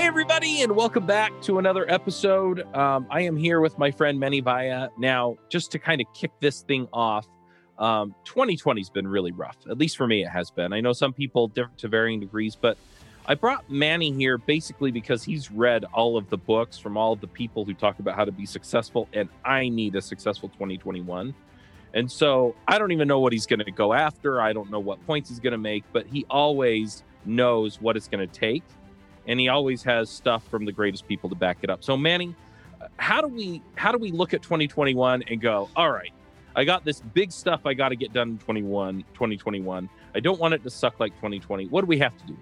[0.00, 2.62] Hey, everybody, and welcome back to another episode.
[2.74, 4.88] Um, I am here with my friend Mani Vaya.
[4.96, 7.26] Now, just to kind of kick this thing off,
[7.78, 9.58] um, 2020 has been really rough.
[9.68, 10.72] At least for me, it has been.
[10.72, 12.78] I know some people different to varying degrees, but
[13.26, 17.20] I brought Mani here basically because he's read all of the books from all of
[17.20, 21.34] the people who talk about how to be successful, and I need a successful 2021.
[21.92, 24.40] And so I don't even know what he's going to go after.
[24.40, 28.08] I don't know what points he's going to make, but he always knows what it's
[28.08, 28.62] going to take.
[29.30, 31.84] And he always has stuff from the greatest people to back it up.
[31.84, 32.34] So Mani,
[32.96, 36.12] how do we how do we look at 2021 and go, all right,
[36.56, 39.88] I got this big stuff I got to get done in 21, 2021.
[40.16, 41.66] I don't want it to suck like 2020.
[41.66, 42.36] What do we have to do?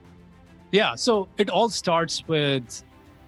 [0.73, 2.83] Yeah, so it all starts with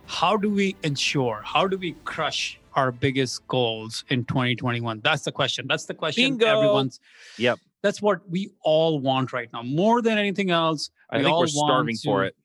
[0.06, 5.00] how do we ensure, how do we crush our biggest goals in 2021?
[5.04, 5.66] That's the question.
[5.68, 6.46] That's the question Bingo.
[6.46, 7.00] everyone's.
[7.36, 7.58] Yep.
[7.82, 9.62] That's what we all want right now.
[9.62, 12.36] More than anything else, I we think all we're starving want for it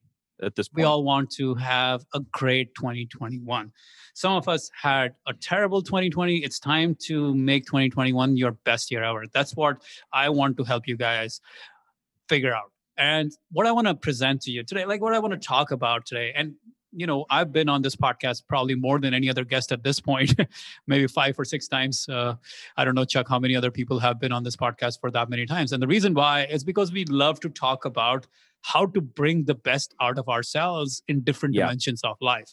[0.42, 0.78] at this point.
[0.78, 3.72] We all want to have a great 2021.
[4.14, 6.38] Some of us had a terrible 2020.
[6.38, 9.26] It's time to make 2021 your best year ever.
[9.34, 9.82] That's what
[10.14, 11.42] I want to help you guys
[12.30, 12.72] figure out.
[12.98, 15.72] And what I want to present to you today, like what I want to talk
[15.72, 16.56] about today, and
[16.96, 20.00] you know, I've been on this podcast probably more than any other guest at this
[20.00, 20.34] point,
[20.88, 22.08] maybe five or six times.
[22.08, 22.36] Uh,
[22.78, 25.30] I don't know, Chuck, how many other people have been on this podcast for that
[25.30, 25.74] many times.
[25.74, 28.28] And the reason why is because we love to talk about
[28.74, 31.66] how to bring the best out of ourselves in different Yeah.
[31.66, 32.52] dimensions of life.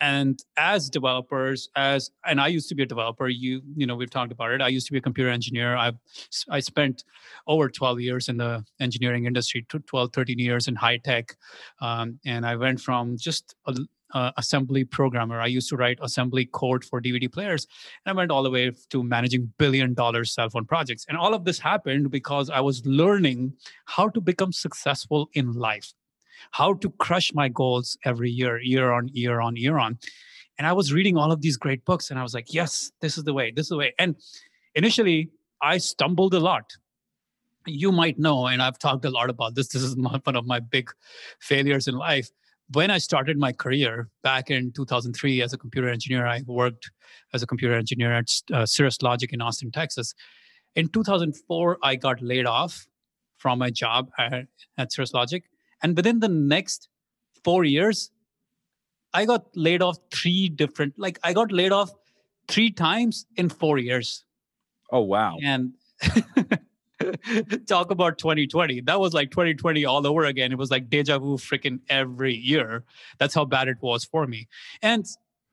[0.00, 4.10] And as developers as and i used to be a developer you you know we've
[4.10, 4.60] talked about it.
[4.60, 5.76] I used to be a computer engineer.
[5.76, 5.92] I
[6.56, 7.04] i spent
[7.46, 11.26] over 12 years in the engineering industry to 12 13 years in high tech.
[11.80, 13.72] Um, and i went from just a
[14.12, 17.66] uh, assembly programmer i used to write assembly code for dvd players
[18.04, 21.34] and i went all the way to managing billion dollar cell phone projects and all
[21.34, 23.52] of this happened because i was learning
[23.86, 25.94] how to become successful in life
[26.50, 29.98] how to crush my goals every year, year on year on year on.
[30.58, 33.18] And I was reading all of these great books and I was like, yes, this
[33.18, 33.92] is the way, this is the way.
[33.98, 34.16] And
[34.74, 36.72] initially, I stumbled a lot.
[37.66, 39.68] You might know, and I've talked a lot about this.
[39.68, 40.90] This is one of my big
[41.40, 42.30] failures in life.
[42.72, 46.90] When I started my career back in 2003 as a computer engineer, I worked
[47.32, 50.14] as a computer engineer at uh, Cirrus Logic in Austin, Texas.
[50.74, 52.86] In 2004, I got laid off
[53.36, 54.46] from my job at,
[54.78, 55.44] at Cirrus Logic.
[55.82, 56.88] And within the next
[57.44, 58.10] four years,
[59.12, 61.92] I got laid off three different, like I got laid off
[62.48, 64.24] three times in four years.
[64.90, 65.36] oh wow.
[65.42, 65.74] And
[67.66, 68.80] talk about 2020.
[68.82, 70.52] That was like 2020 all over again.
[70.52, 72.84] It was like deja vu freaking every year.
[73.18, 74.48] That's how bad it was for me.
[74.82, 75.06] And,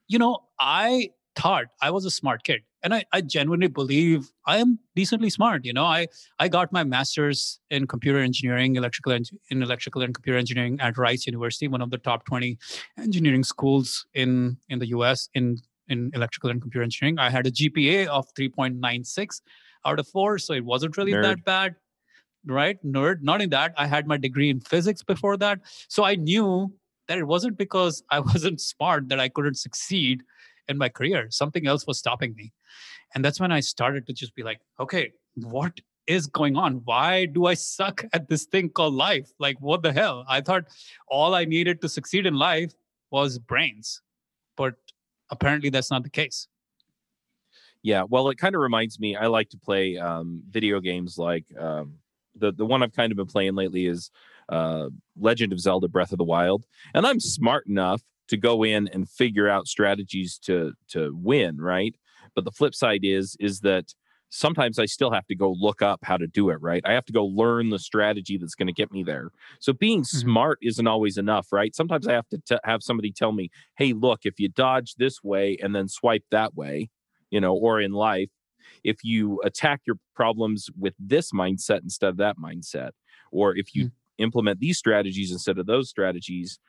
[0.07, 2.61] you know, I thought I was a smart kid.
[2.83, 5.65] And I, I genuinely believe I am decently smart.
[5.65, 6.07] You know, I,
[6.39, 10.97] I got my master's in computer engineering, electrical en- in electrical and computer engineering at
[10.97, 12.57] Rice University, one of the top 20
[12.97, 15.57] engineering schools in, in the US in,
[15.89, 17.19] in electrical and computer engineering.
[17.19, 19.41] I had a GPA of 3.96
[19.85, 21.23] out of four, so it wasn't really Nerd.
[21.23, 21.75] that bad.
[22.45, 22.83] Right?
[22.83, 23.21] Nerd.
[23.21, 23.73] Not in that.
[23.77, 25.59] I had my degree in physics before that.
[25.87, 26.73] So I knew
[27.07, 30.23] that it wasn't because I wasn't smart that I couldn't succeed
[30.67, 31.27] in my career.
[31.29, 32.53] Something else was stopping me.
[33.13, 36.81] And that's when I started to just be like, okay, what is going on?
[36.85, 39.31] Why do I suck at this thing called life?
[39.39, 40.25] Like, what the hell?
[40.27, 40.65] I thought
[41.07, 42.73] all I needed to succeed in life
[43.11, 44.01] was brains.
[44.55, 44.75] But
[45.29, 46.47] apparently that's not the case.
[47.83, 49.15] Yeah, well, it kind of reminds me.
[49.15, 51.95] I like to play um, video games like um,
[52.35, 54.11] the the one I've kind of been playing lately is
[54.49, 58.87] uh, Legend of Zelda: Breath of the Wild, and I'm smart enough to go in
[58.89, 61.95] and figure out strategies to to win, right?
[62.35, 63.85] But the flip side is is that
[64.29, 66.81] sometimes I still have to go look up how to do it, right?
[66.85, 69.29] I have to go learn the strategy that's going to get me there.
[69.59, 71.75] So being smart isn't always enough, right?
[71.75, 75.23] Sometimes I have to t- have somebody tell me, "Hey, look, if you dodge this
[75.23, 76.89] way and then swipe that way,
[77.31, 78.29] you know, or in life,
[78.83, 82.91] if you attack your problems with this mindset instead of that mindset,
[83.31, 83.89] or if you hmm.
[84.19, 86.59] implement these strategies instead of those strategies,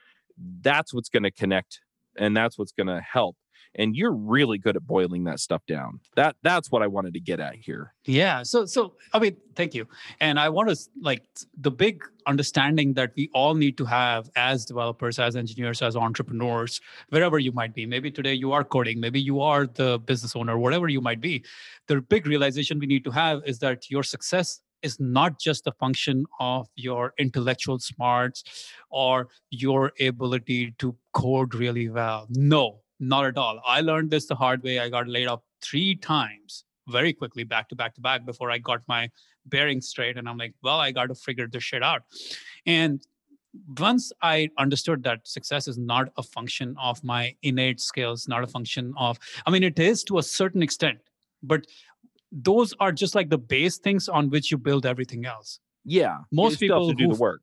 [0.63, 1.81] that's what's going to connect
[2.17, 3.37] and that's what's going to help.
[3.75, 6.01] And you're really good at boiling that stuff down.
[6.17, 7.95] That that's what I wanted to get at here.
[8.05, 8.43] Yeah.
[8.43, 9.87] So, so I mean, thank you.
[10.21, 11.25] And I want to like
[11.57, 16.81] the big understanding that we all need to have as developers, as engineers, as entrepreneurs,
[17.09, 17.87] wherever you might be.
[17.87, 21.45] Maybe today you are coding, maybe you are the business owner, whatever you might be.
[21.89, 25.73] The big realization we need to have is that your success is not just a
[25.73, 28.43] function of your intellectual smarts
[28.91, 32.27] or your ability to code really well.
[32.31, 33.61] No, not at all.
[33.67, 34.79] I learned this the hard way.
[34.79, 38.59] I got laid off three times very quickly, back to back to back, before I
[38.59, 39.11] got my
[39.47, 40.17] bearings straight.
[40.17, 42.03] And I'm like, well, I got to figure this shit out.
[42.67, 43.05] And
[43.79, 48.47] once I understood that success is not a function of my innate skills, not a
[48.47, 51.01] function of, I mean, it is to a certain extent,
[51.43, 51.67] but
[52.31, 55.61] those are just like the base things on which you build everything else.
[55.85, 56.19] Yeah.
[56.31, 57.43] Most people to do the work.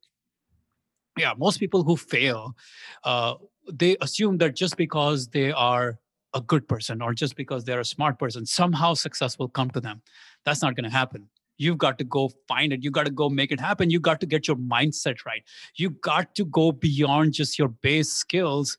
[1.17, 1.33] Yeah.
[1.38, 2.55] Most people who fail,
[3.03, 3.35] uh,
[3.71, 6.00] they assume that just because they are
[6.33, 9.81] a good person or just because they're a smart person, somehow success will come to
[9.81, 10.01] them.
[10.45, 11.30] That's not going to happen.
[11.57, 12.83] You've got to go find it.
[12.83, 13.89] You got to go make it happen.
[13.89, 15.44] You got to get your mindset right.
[15.75, 18.77] You got to go beyond just your base skills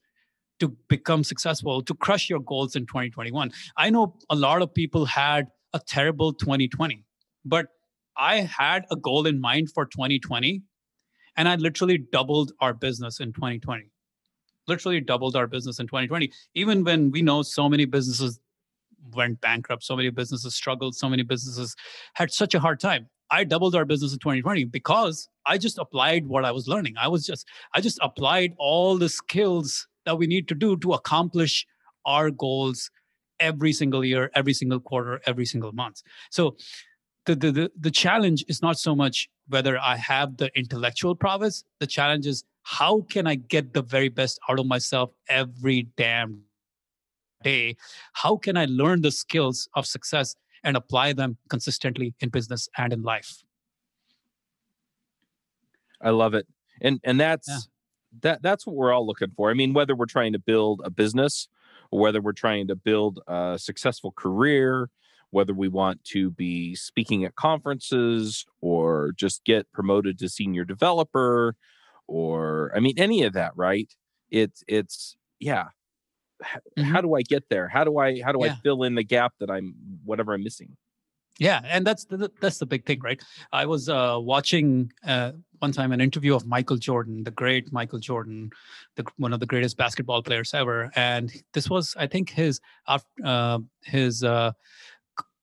[0.61, 5.05] to become successful to crush your goals in 2021 i know a lot of people
[5.07, 7.03] had a terrible 2020
[7.45, 7.67] but
[8.17, 10.63] i had a goal in mind for 2020
[11.37, 13.91] and i literally doubled our business in 2020
[14.71, 18.41] literally doubled our business in 2020 even when we know so many businesses
[19.15, 19.83] went bankrupt.
[19.83, 20.95] So many businesses struggled.
[20.95, 21.77] So many businesses
[22.15, 23.09] had such a hard time.
[23.31, 26.95] I doubled our business in 2020 because I just applied what I was learning.
[27.01, 30.93] I was just, I just applied all the skills that we need to do to
[30.95, 31.67] accomplish
[32.05, 32.91] our goals
[33.39, 36.03] every single year, every single quarter, every single month.
[36.31, 36.57] So
[37.27, 41.65] the, the, the, the challenge is not so much whether I have the intellectual prowess.
[41.79, 46.45] The challenge is how can I get the very best out of myself every damn
[47.43, 47.77] day
[48.13, 52.93] how can i learn the skills of success and apply them consistently in business and
[52.93, 53.43] in life
[56.01, 56.47] i love it
[56.81, 57.59] and and that's yeah.
[58.23, 60.91] that that's what we're all looking for i mean whether we're trying to build a
[60.91, 61.49] business
[61.91, 64.91] or whether we're trying to build a successful career
[65.31, 71.55] whether we want to be speaking at conferences or just get promoted to senior developer
[72.06, 73.94] or i mean any of that right
[74.31, 75.67] it's it's yeah
[76.43, 76.82] mm-hmm.
[76.82, 77.69] how do I get there?
[77.69, 78.53] How do I how do yeah.
[78.53, 79.75] I fill in the gap that I'm
[80.05, 80.77] whatever I'm missing?
[81.38, 83.23] Yeah, and that's the, that's the big thing, right?
[83.50, 87.99] I was uh, watching uh, one time an interview of Michael Jordan, the great Michael
[87.99, 88.50] Jordan,
[88.97, 92.61] the, one of the greatest basketball players ever, and this was, I think, his
[93.25, 94.53] uh, his uh,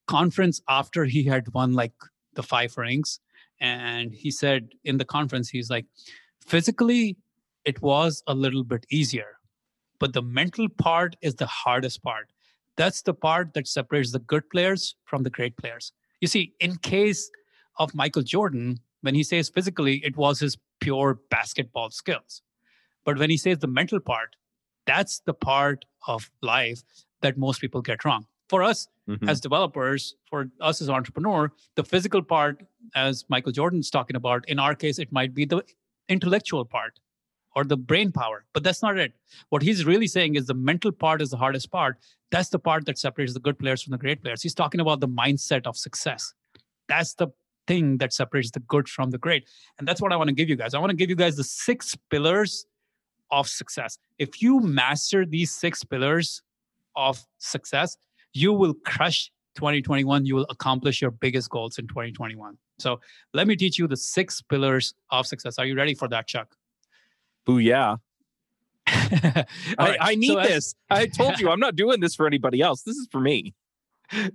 [0.07, 1.93] conference after he had won like
[2.33, 3.19] the five rings,
[3.59, 5.85] and he said in the conference, he's like,
[6.45, 7.17] physically,
[7.65, 9.37] it was a little bit easier
[9.99, 12.29] but the mental part is the hardest part.
[12.75, 15.91] That's the part that separates the good players from the great players.
[16.21, 17.29] You see, in case
[17.79, 22.41] of Michael Jordan, when he says physically, it was his pure basketball skills.
[23.05, 24.35] But when he says the mental part,
[24.85, 26.81] that's the part of life
[27.21, 28.25] that most people get wrong.
[28.49, 29.27] For us mm-hmm.
[29.27, 32.63] as developers, for us as entrepreneur, the physical part,
[32.95, 35.63] as Michael Jordan's talking about, in our case, it might be the
[36.07, 36.99] intellectual part
[37.55, 38.45] or the brain power.
[38.53, 39.13] But that's not it.
[39.49, 41.97] What he's really saying is the mental part is the hardest part.
[42.31, 44.41] That's the part that separates the good players from the great players.
[44.41, 46.33] He's talking about the mindset of success.
[46.87, 47.29] That's the
[47.67, 49.47] thing that separates the good from the great.
[49.77, 50.73] And that's what I want to give you guys.
[50.73, 52.65] I want to give you guys the six pillars
[53.31, 53.97] of success.
[54.17, 56.41] If you master these six pillars
[56.95, 57.97] of success,
[58.37, 60.25] you will crush 2021.
[60.25, 62.57] You will accomplish your biggest goals in 2021.
[62.79, 62.99] So
[63.33, 65.57] let me teach you the six pillars of success.
[65.57, 66.55] Are you ready for that, Chuck?
[67.47, 67.99] Booyah.
[68.87, 69.45] I,
[69.77, 69.97] right.
[69.99, 70.75] I, need so this.
[70.89, 72.83] I told you I'm not doing this for anybody else.
[72.83, 73.53] This is for me.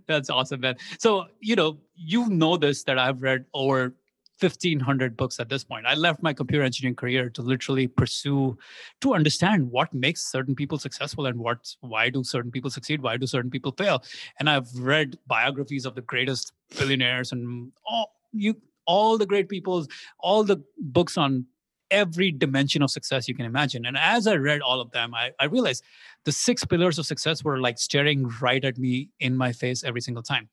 [0.07, 0.77] That's awesome, man.
[0.99, 3.95] So, you know, you know this that I've read over
[4.41, 5.87] 1500 books at this point.
[5.87, 8.59] I left my computer engineering career to literally pursue
[9.01, 13.17] to understand what makes certain people successful and what why do certain people succeed, why
[13.17, 14.03] do certain people fail.
[14.41, 19.87] And I've read biographies of the greatest billionaires and all you all the great people,
[20.19, 21.47] all the books on
[21.93, 23.85] every dimension of success you can imagine.
[23.87, 25.85] And as I read all of them, I, I realized
[26.25, 30.01] the six pillars of success were like staring right at me in my face every
[30.01, 30.49] single time.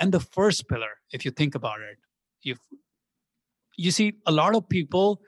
[0.00, 1.98] And the first pillar, if you think about it,
[2.42, 2.56] you
[3.78, 5.22] you see a lot of people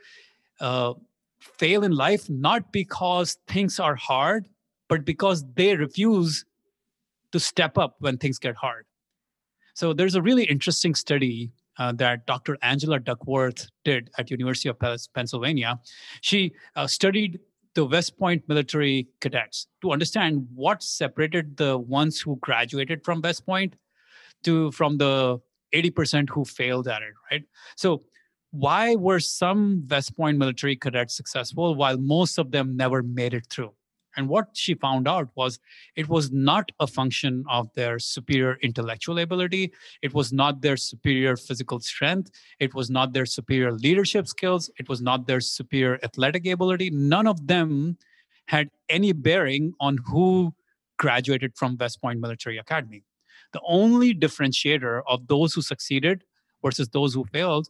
[0.60, 0.92] uh,
[1.40, 4.46] fail in life not because things are hard,
[4.88, 6.44] but because they refuse
[7.32, 8.84] to step up when things get hard.
[9.74, 12.58] So there's a really interesting study uh, that Dr.
[12.60, 14.78] Angela Duckworth did at University of
[15.14, 15.78] Pennsylvania.
[16.20, 17.38] She uh, studied
[17.74, 23.46] the West Point military cadets to understand what separated the ones who graduated from West
[23.46, 23.76] Point
[24.42, 25.40] to from the
[25.72, 27.44] 80% who failed at it, right?
[27.76, 28.02] So
[28.50, 33.46] why were some West Point military cadets successful while most of them never made it
[33.48, 33.72] through?
[34.16, 35.60] And what she found out was
[35.94, 39.72] it was not a function of their superior intellectual ability.
[40.02, 42.32] It was not their superior physical strength.
[42.58, 44.68] It was not their superior leadership skills.
[44.78, 46.90] It was not their superior athletic ability.
[46.90, 47.98] None of them
[48.46, 50.52] had any bearing on who
[50.98, 53.04] graduated from West Point Military Academy.
[53.52, 56.24] The only differentiator of those who succeeded
[56.64, 57.68] versus those who failed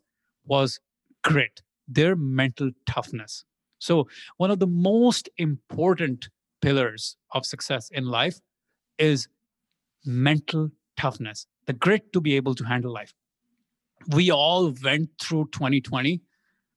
[0.50, 0.80] was
[1.22, 3.44] grit their mental toughness.
[3.78, 6.28] So, one of the most important
[6.60, 8.38] pillars of success in life
[8.98, 9.28] is
[10.04, 13.14] mental toughness, the grit to be able to handle life.
[14.14, 16.20] We all went through 2020.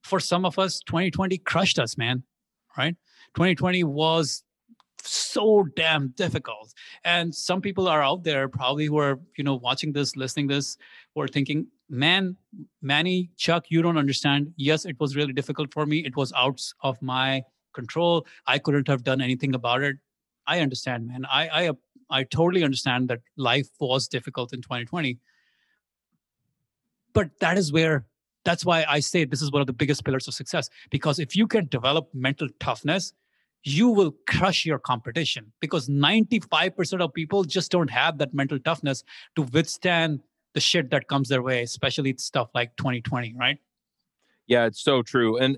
[0.03, 2.23] For some of us, 2020 crushed us, man,
[2.77, 2.95] right?
[3.35, 4.43] 2020 was
[5.05, 9.91] so damn difficult and some people are out there probably who are you know watching
[9.91, 10.77] this listening this
[11.13, 12.35] who are thinking man
[12.81, 14.51] mani chuck you don't understand.
[14.57, 15.99] Yes it was really difficult for me.
[15.99, 18.25] It was out of my control.
[18.47, 19.97] I couldn't have done anything about it.
[20.47, 21.25] I understand man.
[21.25, 21.71] I i
[22.09, 25.17] i totally understand that life was difficult in 2020
[27.13, 28.05] but that is where
[28.43, 30.69] that's why i say this is one of the biggest pillars of success.
[30.89, 33.13] Because if you can develop mental toughness
[33.63, 35.51] you will crush your competition.
[35.61, 39.03] Because 95% of people just don't have that mental toughness
[39.35, 40.19] to withstand
[40.53, 43.59] the shit that comes their way, especially stuff like 2020, right?
[44.47, 45.37] Yeah, it's so true.
[45.37, 45.57] And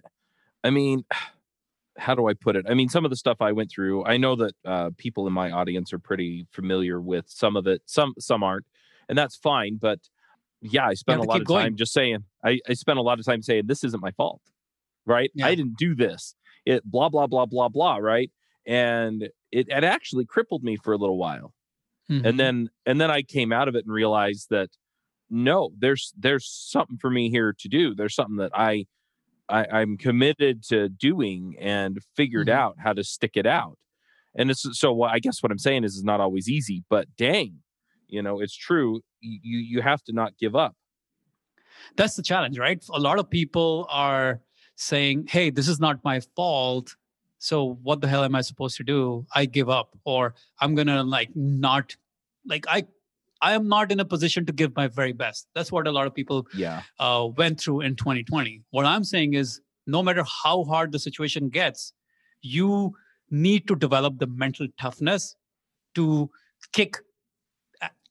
[0.63, 1.05] I mean,
[1.97, 2.65] how do I put it?
[2.69, 5.33] I mean, some of the stuff I went through, I know that uh, people in
[5.33, 7.81] my audience are pretty familiar with some of it.
[7.85, 8.65] Some some aren't,
[9.07, 9.77] and that's fine.
[9.81, 9.99] But
[10.61, 11.63] yeah, I spent a lot of going.
[11.63, 12.25] time just saying.
[12.43, 14.41] I, I spent a lot of time saying this isn't my fault,
[15.05, 15.31] right?
[15.33, 15.47] Yeah.
[15.47, 16.35] I didn't do this
[16.65, 18.31] it blah blah blah blah blah right
[18.65, 21.53] and it, it actually crippled me for a little while
[22.09, 22.25] mm-hmm.
[22.25, 24.69] and then and then i came out of it and realized that
[25.29, 28.85] no there's there's something for me here to do there's something that i,
[29.49, 32.59] I i'm committed to doing and figured mm-hmm.
[32.59, 33.77] out how to stick it out
[34.35, 37.59] and it's so i guess what i'm saying is it's not always easy but dang
[38.07, 40.75] you know it's true you you have to not give up
[41.95, 44.41] that's the challenge right a lot of people are
[44.75, 46.95] saying, hey, this is not my fault.
[47.39, 49.25] So what the hell am I supposed to do?
[49.33, 51.95] I give up, or I'm gonna like not
[52.45, 52.85] like I
[53.45, 55.47] I am not in a position to give my very best.
[55.53, 58.63] That's what a lot of people yeah uh, went through in 2020.
[58.71, 61.93] What I'm saying is, no matter how hard the situation gets,
[62.41, 62.95] you
[63.29, 65.35] need to develop the mental toughness
[65.95, 66.29] to
[66.73, 66.97] kick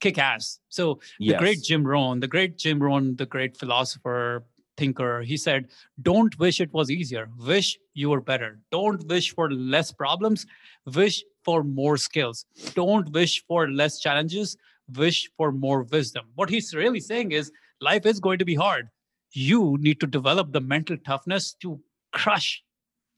[0.00, 0.58] kick ass.
[0.68, 1.40] So the yes.
[1.40, 4.44] great Jim Rohn, the great Jim Rohn, the great philosopher,
[4.76, 5.22] thinker.
[5.22, 5.68] He said,
[6.02, 7.28] Don't wish it was easier.
[7.38, 8.60] Wish you were better.
[8.70, 10.46] Don't wish for less problems.
[10.86, 12.46] Wish for more skills.
[12.74, 14.56] Don't wish for less challenges.
[14.96, 16.26] Wish for more wisdom.
[16.34, 17.50] What he's really saying is
[17.80, 18.88] life is going to be hard.
[19.32, 21.80] You need to develop the mental toughness to
[22.12, 22.62] crush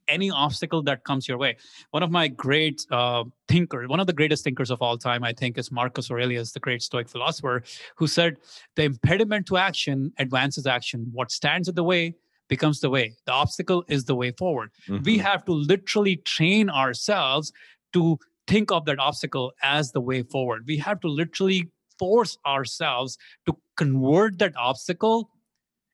[0.09, 1.57] any obstacle that comes your way.
[1.91, 5.33] One of my great uh, thinkers, one of the greatest thinkers of all time, I
[5.33, 7.63] think, is Marcus Aurelius, the great Stoic philosopher,
[7.97, 8.37] who said,
[8.77, 11.09] The impediment to action advances action.
[11.13, 12.15] What stands in the way
[12.49, 13.17] becomes the way.
[13.27, 14.71] The obstacle is the way forward.
[14.89, 15.03] Mm-hmm.
[15.03, 17.53] We have to literally train ourselves
[17.93, 20.65] to think of that obstacle as the way forward.
[20.67, 25.31] We have to literally force ourselves to convert that obstacle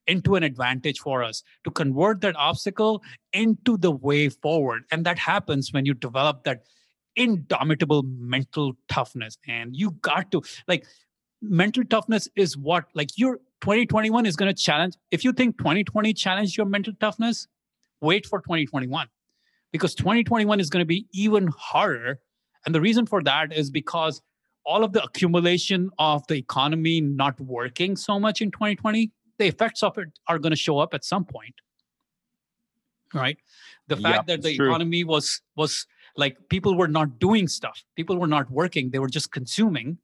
[0.07, 4.83] into an advantage for us to convert that obstacle into the way forward.
[4.91, 6.65] And that happens when you develop that
[7.15, 9.39] indomitable mental toughness.
[9.47, 10.87] And you got to like
[11.41, 14.95] mental toughness is what like your 2021 is going to challenge.
[15.11, 17.47] If you think 2020 challenged your mental toughness
[18.01, 19.07] wait for 2021
[19.71, 22.19] because 2021 is going to be even harder
[22.67, 24.23] and the reason for that is because
[24.65, 29.83] all of the accumulation of the economy not working so much in 2020 the effects
[29.83, 31.55] of it are going to show up at some point
[33.15, 33.39] right?
[33.89, 34.69] The fact yeah, that the true.
[34.69, 37.83] economy was was like people were not doing stuff.
[37.97, 38.91] People were not working.
[38.91, 39.99] They were just consuming.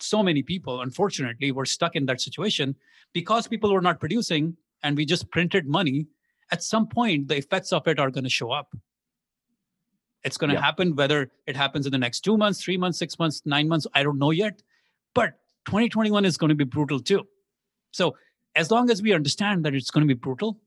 [0.00, 2.74] So many people unfortunately were stuck in that situation
[3.12, 6.06] because people were not producing and we just printed money.
[6.50, 8.74] At some point the effects of it are going to show up
[10.24, 10.62] it's going to yeah.
[10.62, 13.86] happen whether it happens in the next two months three months six months nine months
[13.94, 14.62] i don't know yet
[15.14, 17.26] but 2021 is going to be brutal too
[17.92, 18.16] so
[18.56, 20.58] as long as we understand that it's going to be brutal,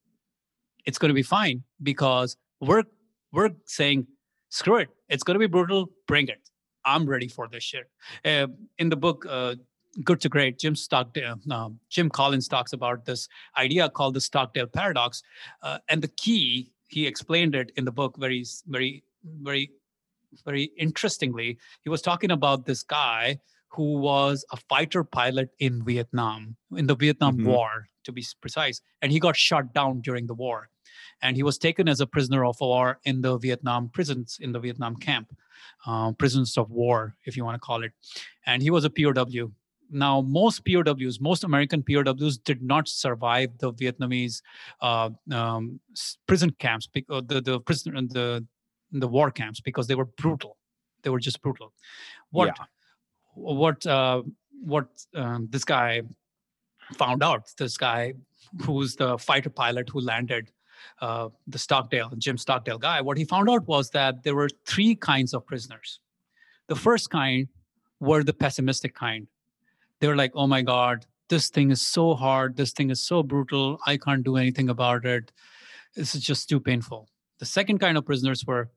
[0.85, 2.83] it's going to be fine because we're
[3.31, 4.07] we're saying,
[4.49, 6.49] screw it, it's going to be brutal, bring it.
[6.85, 7.89] I'm ready for this shit.
[8.23, 8.47] Uh,
[8.77, 9.55] in the book, uh,
[10.03, 14.67] Good to Great, Jim Stockdale, uh, Jim Collins talks about this idea called the Stockdale
[14.67, 15.23] paradox,
[15.61, 19.71] uh, and the key he explained it in the book very, very, very,
[20.45, 21.57] very interestingly.
[21.81, 26.95] He was talking about this guy who was a fighter pilot in Vietnam, in the
[26.95, 27.47] Vietnam mm-hmm.
[27.47, 28.81] War, to be precise.
[29.01, 30.69] And he got shot down during the war.
[31.21, 34.59] And he was taken as a prisoner of war in the Vietnam prisons, in the
[34.59, 35.35] Vietnam camp,
[35.85, 37.91] uh, prisons of war, if you want to call it.
[38.45, 39.51] And he was a POW.
[39.89, 44.41] Now, most POWs, most American POWs did not survive the Vietnamese
[44.81, 45.79] uh, um,
[46.27, 48.45] prison camps, because the the prison the
[48.91, 50.57] the war camps, because they were brutal.
[51.03, 51.73] They were just brutal.
[52.31, 52.65] What yeah
[53.37, 54.23] what uh,
[54.63, 56.01] what um, this guy
[56.93, 57.43] found out.
[57.57, 58.13] This guy,
[58.63, 60.51] who's the fighter pilot who landed
[61.01, 64.95] uh, the Stockdale, Jim Stockdale guy, what he found out was that there were three
[64.95, 65.99] kinds of prisoners.
[66.67, 67.47] The first kind
[67.99, 69.27] were the pessimistic kind.
[69.99, 72.55] They were like, oh my God, this thing is so hard.
[72.55, 73.79] This thing is so brutal.
[73.85, 75.31] I can't do anything about it.
[75.95, 77.09] This is just too painful.
[77.39, 78.69] The second kind of prisoners were,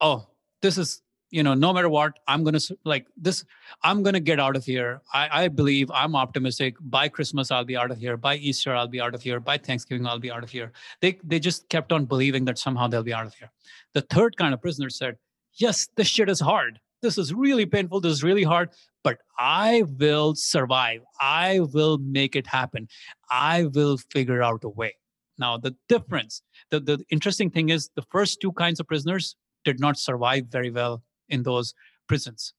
[0.00, 0.26] oh,
[0.62, 3.44] this is you know no matter what i'm gonna like this
[3.84, 5.00] i'm gonna get out of here.
[5.14, 6.74] I, I believe i'm optimistic.
[6.80, 8.16] By christmas i'll be out of here.
[8.16, 9.40] By easter i'll be out of here.
[9.40, 10.72] By thanksgiving i'll be out of here.
[11.00, 13.50] They they just kept on believing that somehow they'll be out of here.
[13.94, 15.16] The third kind of prisoner said
[15.54, 16.80] yes this shit is hard.
[17.02, 18.00] This is really painful.
[18.00, 18.70] This is really hard
[19.02, 21.00] but i will survive.
[21.20, 22.88] I will make it happen.
[23.30, 24.96] I will figure out a way.
[25.38, 29.80] Now the difference the, the interesting thing is the first two kinds of prisoners did
[29.80, 31.74] not survive very well in those
[32.06, 32.54] prisons.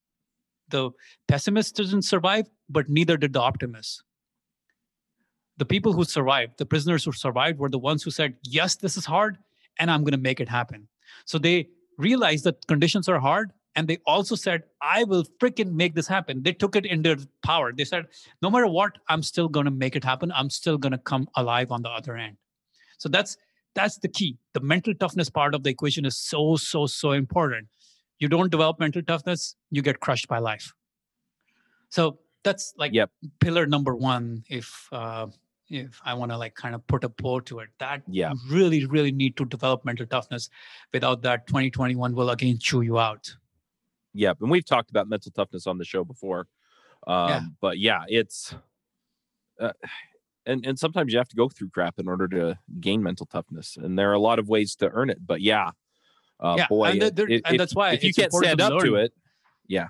[0.68, 0.90] The
[1.28, 4.02] pessimists didn't survive, but neither did the optimists.
[5.58, 8.96] The people who survived, the prisoners who survived, were the ones who said, Yes, this
[8.96, 9.38] is hard,
[9.78, 10.88] and I'm going to make it happen.
[11.26, 11.68] So they
[11.98, 16.42] realized that conditions are hard, and they also said, I will freaking make this happen.
[16.42, 17.72] They took it in their power.
[17.72, 18.06] They said,
[18.40, 20.32] No matter what, I'm still going to make it happen.
[20.32, 22.36] I'm still going to come alive on the other end.
[22.98, 23.36] So that's
[23.74, 24.38] that's the key.
[24.52, 27.68] The mental toughness part of the equation is so, so, so important
[28.22, 30.72] you don't develop mental toughness, you get crushed by life.
[31.88, 33.10] So that's like yep.
[33.40, 34.44] pillar number one.
[34.48, 35.26] If uh,
[35.68, 38.32] if I want to like kind of put a bow to it, that yeah.
[38.48, 40.50] really really need to develop mental toughness.
[40.92, 43.34] Without that, 2021 will again chew you out.
[44.14, 46.46] Yep, and we've talked about mental toughness on the show before.
[47.06, 47.40] Um, yeah.
[47.60, 48.54] But yeah, it's.
[49.60, 49.72] Uh,
[50.46, 53.76] and and sometimes you have to go through crap in order to gain mental toughness
[53.76, 55.70] and there are a lot of ways to earn it but yeah
[56.42, 58.84] uh, yeah, boy, and, it, and that's why if you can't stand to up learn.
[58.84, 59.12] to it,
[59.68, 59.86] yeah,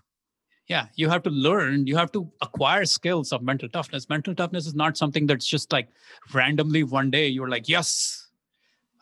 [0.68, 1.86] yeah, you have to learn.
[1.86, 4.08] You have to acquire skills of mental toughness.
[4.08, 5.88] Mental toughness is not something that's just like
[6.32, 8.28] randomly one day you're like, yes,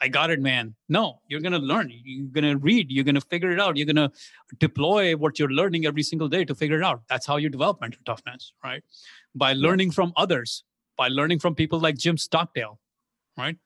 [0.00, 0.74] I got it, man.
[0.88, 1.92] No, you're gonna learn.
[2.04, 2.90] You're gonna read.
[2.90, 3.76] You're gonna figure it out.
[3.76, 4.12] You're gonna
[4.58, 7.02] deploy what you're learning every single day to figure it out.
[7.08, 8.82] That's how you develop mental toughness, right?
[9.34, 9.94] By learning yeah.
[9.94, 10.64] from others,
[11.00, 12.78] by learning from people like Jim Stockdale,
[13.38, 13.56] right?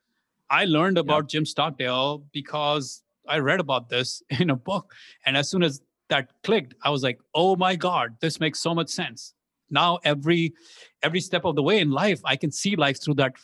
[0.51, 1.33] I learned about yeah.
[1.33, 4.95] Jim Stockdale because I read about this in a book.
[5.27, 8.73] And as soon as that clicked, I was like, oh my God, this makes so
[8.73, 9.35] much sense.
[9.69, 10.55] Now every
[11.03, 13.35] every step of the way in life, I can see life through that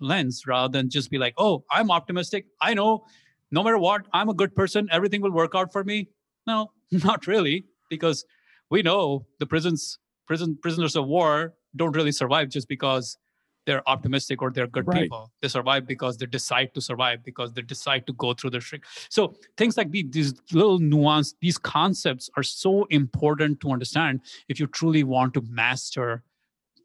[0.00, 2.46] lens rather than just be like, oh, I'm optimistic.
[2.62, 3.04] I know
[3.50, 4.88] no matter what, I'm a good person.
[4.90, 6.08] Everything will work out for me.
[6.46, 8.24] No, not really, because
[8.70, 13.18] we know the prisons, prison prisoners of war don't really survive just because
[13.66, 15.02] they're optimistic or they're good right.
[15.02, 15.32] people.
[15.40, 18.84] They survive because they decide to survive, because they decide to go through the trick.
[19.08, 24.60] So things like these, these little nuance, these concepts are so important to understand if
[24.60, 26.22] you truly want to master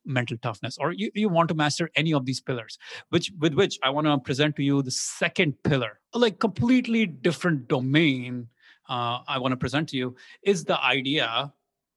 [0.05, 3.77] mental toughness or you, you want to master any of these pillars which with which
[3.83, 8.47] i want to present to you the second pillar like completely different domain
[8.87, 11.53] uh, i want to present to you is the idea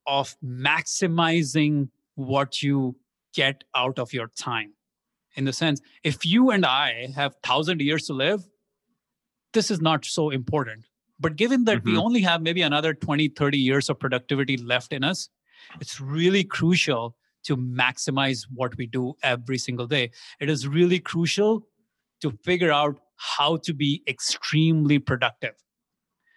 [0.06, 2.94] of maximizing what you
[3.34, 4.74] get out of your time.
[5.34, 8.46] In the sense if you and i have 1000 years to live
[9.54, 10.86] this is not so important.
[11.20, 11.92] But given that mm-hmm.
[11.92, 15.28] we only have maybe another 20 30 years of productivity left in us
[15.80, 20.10] it's really crucial to maximize what we do every single day.
[20.40, 21.66] It is really crucial
[22.20, 25.54] to figure out how to be extremely productive.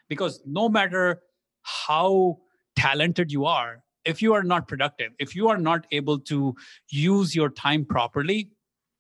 [0.10, 1.22] Because no matter
[1.62, 2.38] how
[2.76, 6.56] talented you are if you are not productive, if you are not able to
[6.90, 8.50] use your time properly,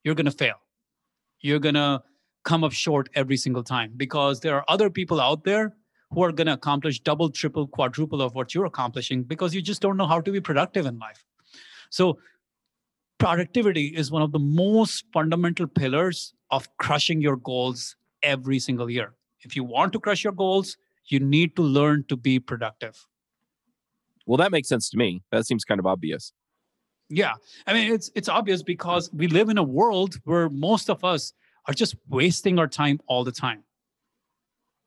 [0.03, 0.55] you're going to fail.
[1.41, 2.01] You're going to
[2.43, 5.75] come up short every single time because there are other people out there
[6.11, 9.81] who are going to accomplish double, triple, quadruple of what you're accomplishing because you just
[9.81, 11.23] don't know how to be productive in life.
[11.89, 12.19] So,
[13.17, 19.13] productivity is one of the most fundamental pillars of crushing your goals every single year.
[19.41, 23.07] If you want to crush your goals, you need to learn to be productive.
[24.25, 25.21] Well, that makes sense to me.
[25.31, 26.33] That seems kind of obvious.
[27.09, 27.33] Yeah.
[27.67, 31.33] I mean, it's it's obvious because we live in a world where most of us
[31.67, 33.63] are just wasting our time all the time.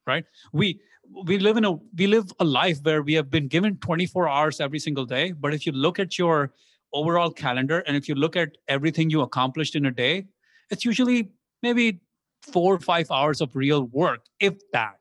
[0.07, 0.25] Right?
[0.53, 0.81] We
[1.25, 4.61] we live in a we live a life where we have been given 24 hours
[4.61, 6.53] every single day, but if you look at your
[6.93, 10.27] overall calendar and if you look at everything you accomplished in a day,
[10.71, 11.31] it's usually
[11.63, 12.01] maybe
[12.43, 14.99] 4 or 5 hours of real work, if that.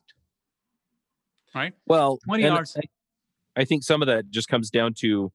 [1.56, 1.74] Right?
[1.86, 2.76] Well, 20 hours.
[2.78, 2.82] I
[3.66, 5.32] think some of that just comes down to,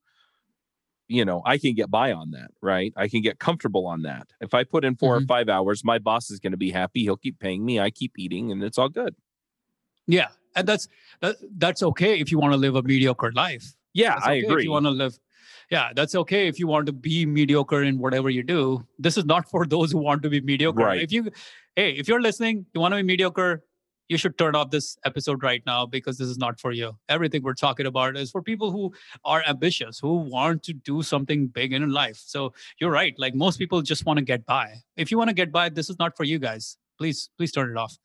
[1.09, 2.93] you know, I can get by on that, right?
[2.97, 4.29] I can get comfortable on that.
[4.41, 5.25] If I put in 4 mm-hmm.
[5.25, 7.03] or five hours, my boss is going to be happy.
[7.03, 7.81] He'll keep paying me.
[7.81, 9.15] I keep eating, and it's all good.
[10.07, 10.89] Yeah, and that's
[11.21, 13.75] that, that's okay if you want to live a mediocre life.
[13.93, 14.63] Yeah, I agree.
[14.63, 15.19] If you want to live,
[15.71, 18.87] yeah, that's okay if you want to be mediocre in whatever you do.
[18.99, 20.85] This is not for those who want to be mediocre.
[20.85, 21.03] Right.
[21.03, 21.31] If you,
[21.77, 23.63] hey, if you're listening, you want to be mediocre,
[24.13, 26.93] you should turn off this episode right now because this is not for you.
[27.09, 28.93] Everything we're talking about is for people who
[29.25, 32.21] are ambitious, who want to do something big in life.
[32.35, 33.15] So you're right.
[33.19, 34.75] Like most people just want to get by.
[34.97, 36.77] If you want to get by, this is not for you guys.
[36.99, 37.97] Please, please turn it off.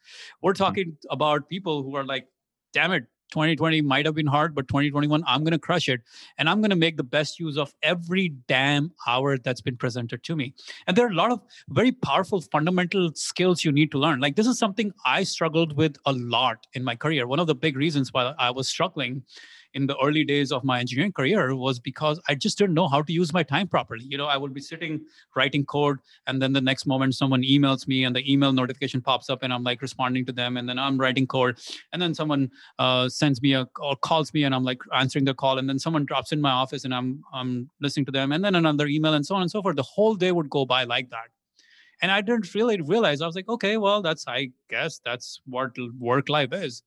[0.42, 0.64] We're Mm-hmm.
[0.64, 2.28] talking about people who are like,
[2.74, 6.02] damn it, 2020 might have been hard, but 2021, I'm going to crush it.
[6.38, 10.24] And I'm going to make the best use of every damn hour that's been presented
[10.24, 10.54] to me.
[10.88, 14.20] And there are a lot of very powerful fundamental skills you need to learn.
[14.20, 17.28] Like, this is something I struggled with a lot in my career.
[17.28, 19.24] One of the big reasons why I was struggling
[19.74, 23.02] in the early days of my engineering career was because I just didn't know how
[23.02, 24.06] to use my time properly.
[24.06, 25.02] You know, I would be sitting
[25.36, 29.30] writing code, and then the next moment someone emails me, and the email notification pops
[29.30, 31.60] up, and I'm like responding to them, and then I'm writing code,
[31.94, 35.34] and then someone uh, sends me a or calls me, and I'm like answering the
[35.34, 38.44] call, and then someone drops in my office, and I'm I'm listening to them, and
[38.44, 39.76] then another email, and so on and so forth.
[39.76, 41.30] The whole day would go by like that.
[42.02, 43.22] And I didn't really realize.
[43.22, 46.84] I was like, okay, well, that's I guess that's what work life is.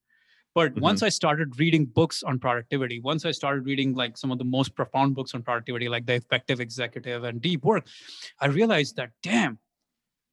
[0.55, 0.81] But Mhm.
[0.81, 4.45] once I started reading books on productivity, once I started reading like some of the
[4.45, 7.87] most profound books on productivity, like The Effective Executive and Deep Work,
[8.41, 9.59] I realized that, damn,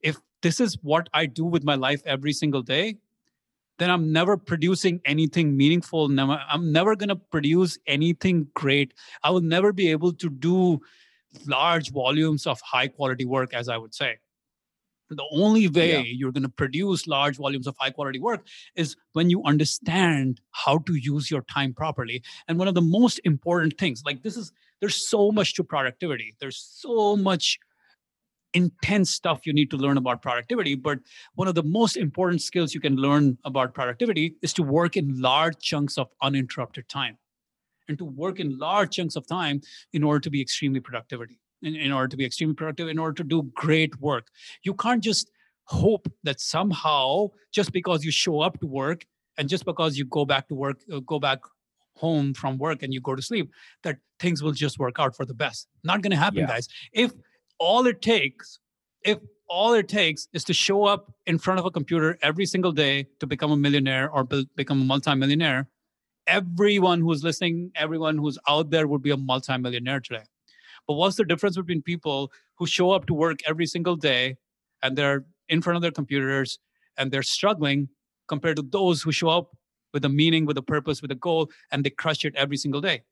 [0.01, 2.97] if this is what I do with my life every single day,
[3.77, 6.09] then I'm never producing anything meaningful.
[6.09, 8.93] Never, I'm never going to produce anything great.
[9.23, 10.81] I will never be able to do
[11.45, 14.17] large volumes of high quality work, as I would say.
[15.09, 15.99] The only way Yeah.
[15.99, 20.79] you're going to produce large volumes of high quality work is when you understand how
[20.79, 22.23] to use your time properly.
[22.47, 26.35] And one of the most important things, like this is, there's so much to productivity.
[26.39, 27.57] There's so much
[28.53, 30.75] intense stuff you need to learn about productivity.
[30.75, 30.99] But
[31.35, 35.21] one of the most important skills you can learn about productivity is to work in
[35.21, 37.17] large chunks of uninterrupted time
[37.87, 39.61] and to work in large chunks of time
[39.93, 43.13] in order to be extremely productivity in, in order to be extremely productive in order
[43.13, 44.27] to do great work.
[44.63, 45.31] You can't just
[45.65, 49.05] hope that somehow just because you show up to work
[49.37, 51.39] and just because you go back to work uh, go back
[51.95, 53.51] home from work and you go to sleep
[53.83, 55.67] that things will just work out for the best.
[55.83, 56.47] Not going to happen Yeah.
[56.47, 56.67] guys.
[56.93, 57.11] If
[57.59, 58.59] all it takes
[59.03, 59.17] if
[59.49, 63.07] all it takes is to show up in front of a computer every single day
[63.19, 65.67] to become a millionaire or be- become a multimillionaire
[66.27, 70.23] everyone who's listening everyone who's out there would be a multimillionaire today
[70.87, 74.37] but what's the difference between people who show up to work every single day
[74.81, 76.59] and they're in front of their computers
[76.97, 77.89] and they're struggling
[78.27, 79.55] compared to those who show up
[79.93, 82.81] with a meaning, with a purpose, with a goal, and they crush it every single
[82.81, 83.03] day?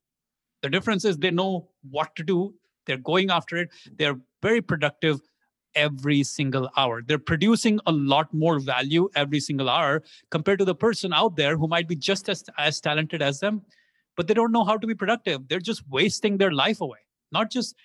[0.61, 2.53] The difference is they know what to do,
[2.85, 5.19] they're going after it, they're very productive
[5.75, 7.01] every single hour.
[7.01, 11.57] They're producing a lot more value every single hour compared to the person out there
[11.57, 13.63] who might be just as, as talented as them,
[14.15, 15.47] but they don't know how to be productive.
[15.49, 17.75] They're just wasting their life away not just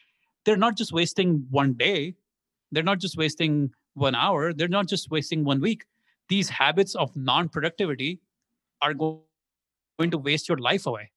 [0.44, 2.14] they're not just wasting one day.
[2.72, 4.52] They're not just wasting one hour.
[4.52, 5.84] They're not just wasting one week.
[6.28, 8.20] These habits of non-productivity
[8.80, 9.24] are go-
[9.98, 11.10] going to waste your life away.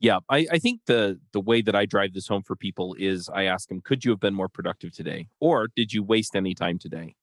[0.00, 3.30] Yeah, I, I think the the way that I drive this home for people is
[3.30, 6.54] I ask them, could you have been more productive today, or did you waste any
[6.54, 7.14] time today?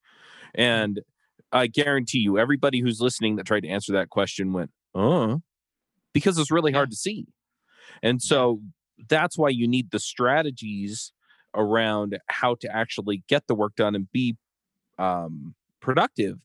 [0.56, 1.02] And
[1.52, 5.38] I guarantee you, everybody who's listening that tried to answer that question went, "Uh,"
[6.14, 7.28] because it's really hard to see.
[8.02, 8.62] And so
[9.10, 11.14] that's why you need the strategies
[11.56, 14.38] around how to actually get the work done and be
[14.98, 16.40] um, productive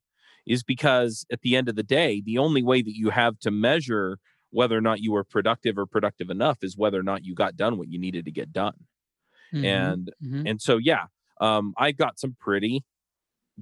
[0.47, 3.51] is because at the end of the day, the only way that you have to
[3.51, 4.19] measure
[4.51, 7.57] whether or not you were productive or productive enough is whether or not you got
[7.57, 8.87] done what you needed to get done.
[9.63, 10.45] And Mhm.
[10.45, 11.07] and so yeah,
[11.41, 12.85] um, I've got some pretty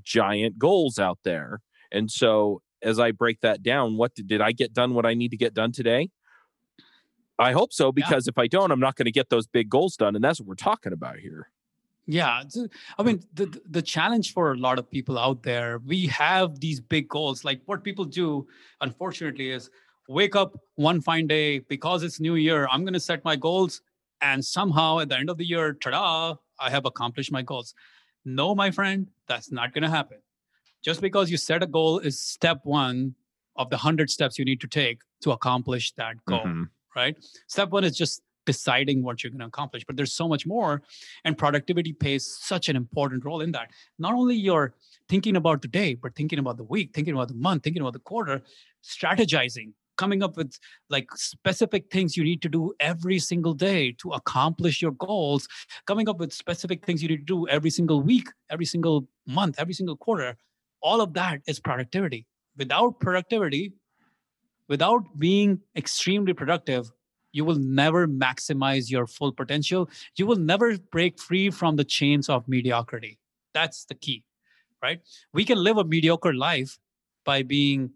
[0.02, 1.61] giant goals out there.
[1.92, 5.14] And so as I break that down, what did, did I get done what I
[5.14, 6.11] need to get done today?
[7.38, 9.96] I hope so, because if I don't, I'm not going to get those big goals
[9.96, 10.14] done.
[10.14, 11.50] And that's what we're talking about here.
[12.06, 12.42] Yeah,
[12.98, 16.78] I mean the the- challenge for a lot of people out there, we have these
[16.78, 17.44] big goals.
[17.44, 18.46] Like what people do,
[18.82, 19.70] unfortunately, is
[20.06, 22.68] wake up one fine day because it's New Year.
[22.70, 23.80] I'm going to set my goals,
[24.20, 26.34] and somehow at the end of the year, ta-da!
[26.60, 27.74] I have accomplished my goals.
[28.26, 30.18] No, my friend, that's not going to happen.
[30.84, 33.14] Just because you set a goal is step one
[33.56, 36.68] of the hundred steps you need to take to accomplish that goal Mhm.
[36.94, 37.16] Right?
[37.48, 40.83] Step one is just deciding what you're going to accomplish, but there's so much more.
[41.24, 43.70] And productivity plays such an important role in that.
[43.98, 44.74] Not only you're
[45.09, 47.94] thinking about the day, but thinking about the week, thinking about the month, thinking about
[47.94, 48.42] the quarter,
[48.83, 50.59] strategizing, coming up with
[50.90, 55.48] like specific things you need to do every single day to accomplish your goals,
[55.87, 59.54] coming up with specific things you need to do every single week, every single month,
[59.59, 60.37] every single quarter.
[60.83, 62.26] All of that is productivity.
[62.57, 63.72] Without productivity,
[64.68, 66.90] without being extremely productive,
[67.33, 69.90] you will never maximize your full potential.
[70.16, 73.18] You will never break free from the chains of mediocrity.
[73.53, 74.24] That's the key
[74.85, 75.00] right?
[75.33, 76.79] We can live a mediocre life
[77.24, 77.90] by being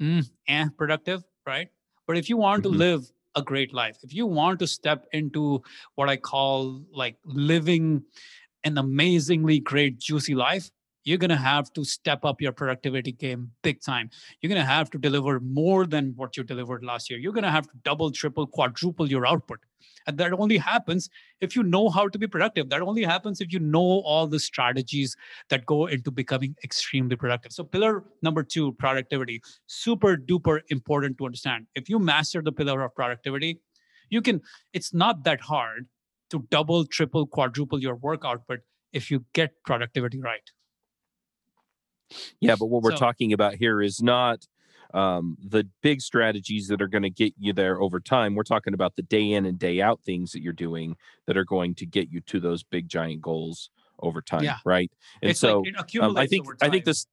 [0.00, 1.68] mm, eh, productive right?
[2.06, 2.72] But if you want mm-hmm.
[2.72, 5.62] to live a great life if you want to step into
[5.94, 8.02] what i call like living
[8.64, 10.72] an amazingly great juicy life
[11.04, 14.10] you're going to have to step up your productivity game big time.
[14.40, 17.18] You're going to have to deliver more than what you delivered last year.
[17.18, 19.60] You're going to have to double, triple, quadruple your output.
[20.06, 21.08] And that only happens
[21.40, 22.68] if you know how to be productive.
[22.70, 25.16] That only happens if you know all the strategies
[25.50, 27.52] that go into becoming extremely productive.
[27.52, 31.66] So, pillar number two, productivity, super duper important to understand.
[31.74, 33.60] If you master the pillar of productivity,
[34.08, 34.40] you can,
[34.72, 35.86] it's not that hard
[36.30, 38.60] to double, triple, quadruple your work output
[38.92, 40.50] if you get productivity right.
[42.40, 44.46] Yeah, but what we're so, talking about here is not
[44.94, 48.34] um, the big strategies that are going to get you there over time.
[48.34, 50.96] We're talking about the day in and day out things that you're doing
[51.26, 53.70] that are going to get you to those big giant goals
[54.00, 54.56] over time, yeah.
[54.64, 54.90] right?
[55.22, 57.06] And it's so like um, I think I think this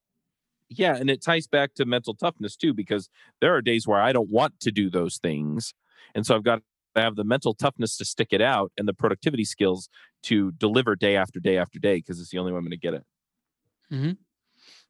[0.69, 3.09] yeah, and it ties back to mental toughness too because
[3.41, 5.73] there are days where I don't want to do those things.
[6.15, 6.61] And so I've got
[6.95, 9.89] to have the mental toughness to stick it out and the productivity skills
[10.23, 12.77] to deliver day after day after day because it's the only way I'm going to
[12.77, 13.03] get it.
[13.91, 14.11] Mm-hmm.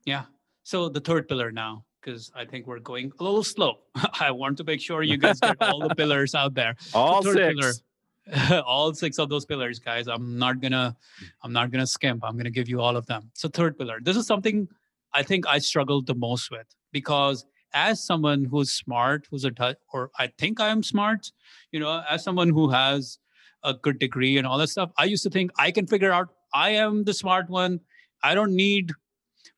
[0.08, 0.24] Yeah.
[0.64, 3.80] So the third pillar now, because I think we're going a little slow.
[4.20, 6.78] I want to make sure you guys get all the pillars out there.
[6.94, 7.82] All the six.
[8.26, 10.08] Pillar, all six of those pillars, guys.
[10.08, 10.96] I'm not gonna,
[11.44, 12.24] I'm not gonna skimp.
[12.24, 13.32] I'm gonna give you all of them.
[13.34, 14.00] So third pillar.
[14.02, 14.68] This is something
[15.14, 20.12] I think I struggled the most with because as someone who's smart, who's a or
[20.18, 21.32] I think I am smart,
[21.72, 23.20] you know, as someone who has
[23.64, 26.30] a good degree and all that stuff, I used to think I can figure out
[26.54, 27.80] I am the smart one.
[28.24, 28.92] I don't need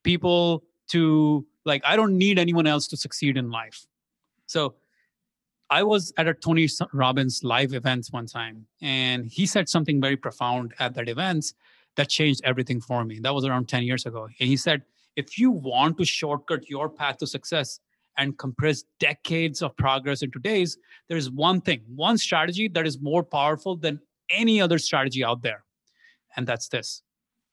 [0.04, 3.86] people to like i don't need anyone else to succeed in life.
[4.46, 4.76] So
[5.70, 10.18] i was at a tony robbins live events one time and he said something very
[10.18, 11.54] profound at that event
[11.96, 13.20] that changed everything for me.
[13.20, 14.26] That was around 10 years ago.
[14.40, 14.84] And he said
[15.16, 17.80] if you want to shortcut your path to success
[18.18, 23.00] and compress decades of progress into days there is one thing one strategy that is
[23.00, 25.64] more powerful than any other strategy out there
[26.36, 27.04] and that's this.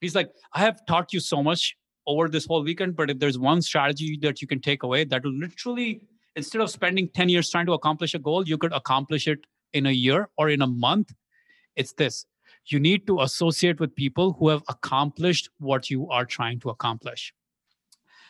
[0.01, 1.75] He's like i have taught you so much
[2.07, 2.95] over this whole weekend.
[2.95, 6.01] But if there's one strategy that you can take away, that will literally,
[6.35, 9.85] instead of spending 10 years trying to accomplish a goal, you could accomplish it in
[9.85, 11.13] a year or in a month.
[11.75, 12.25] It's this
[12.67, 17.33] you need to associate with people who have accomplished what you are trying to accomplish.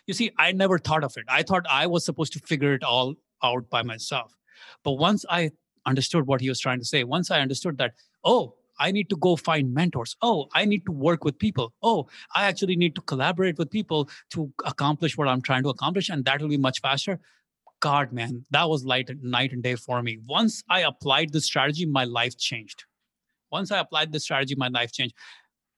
[0.05, 1.25] You see, I never thought of it.
[1.27, 4.35] I thought I was supposed to figure it all out by myself.
[4.83, 5.51] But once I
[5.85, 9.17] understood what he was trying to say, once I understood that, oh, I need to
[9.17, 10.15] go find mentors.
[10.21, 11.73] Oh, I need to work with people.
[11.81, 16.09] Oh, I actually need to collaborate with people to accomplish what I'm trying to accomplish.
[16.09, 17.19] And that will be much faster.
[17.79, 20.19] God, man, that was light night and day for me.
[20.25, 22.85] Once I applied the strategy, my life changed.
[23.51, 25.15] Once I applied the strategy, my life changed.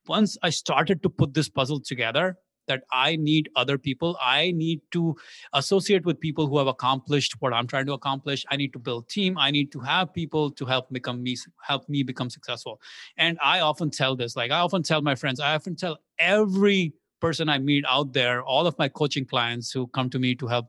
[0.08, 2.38] Once I started to put this puzzle together,
[2.70, 4.18] that I need other people.
[4.22, 5.18] I need to
[5.54, 8.46] associate with people who have accomplished what I'm trying to accomplish.
[8.50, 9.38] I need to build team.
[9.38, 12.80] I need to have people to help become me, help me become successful.
[13.18, 16.94] And I often tell this, like I often tell my friends, I often tell every
[17.20, 20.48] person I meet out there, all of my coaching clients who come to me to
[20.48, 20.68] help,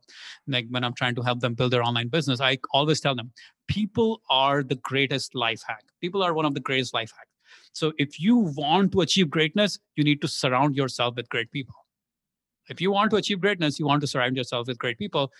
[0.48, 3.30] like when I'm trying to help them build their online business, I always tell them,
[3.68, 5.84] people are the greatest life hack.
[6.00, 7.30] People are one of the greatest life hacks.
[7.72, 11.74] So if you want to achieve greatness, you need to surround yourself with great people.
[12.70, 15.32] If you want to achieve greatness, you want to surround yourself with great people.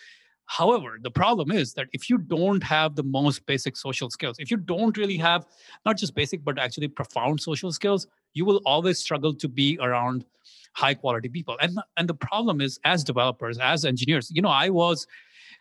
[0.47, 4.51] However, the problem is that if you don't have the most basic social skills, if
[4.51, 5.47] you don't really have
[5.87, 10.25] not just basic, but actually profound social skills, you will always struggle to be around
[10.73, 11.57] high quality people.
[11.61, 15.07] And, and the problem is as developers, as engineers, you know, I was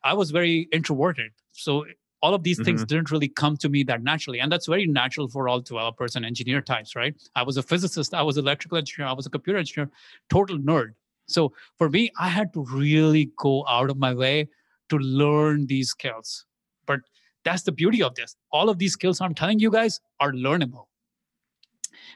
[0.04, 1.32] I was very introverted.
[1.52, 1.86] So
[2.22, 2.66] all of these mm-hmm.
[2.66, 6.16] things didn't really come to me that naturally and that's very natural for all developers
[6.16, 9.26] and engineer types right i was a physicist i was an electrical engineer i was
[9.26, 9.90] a computer engineer
[10.30, 10.94] total nerd
[11.30, 14.50] so for me, I had to really go out of my way
[14.89, 16.46] to learn these skills.
[16.86, 17.02] But
[17.44, 18.36] that's the beauty of this.
[18.52, 20.86] All of these skills I'm telling you guys are learnable.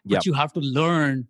[0.06, 0.26] But yep.
[0.26, 1.28] you have to learn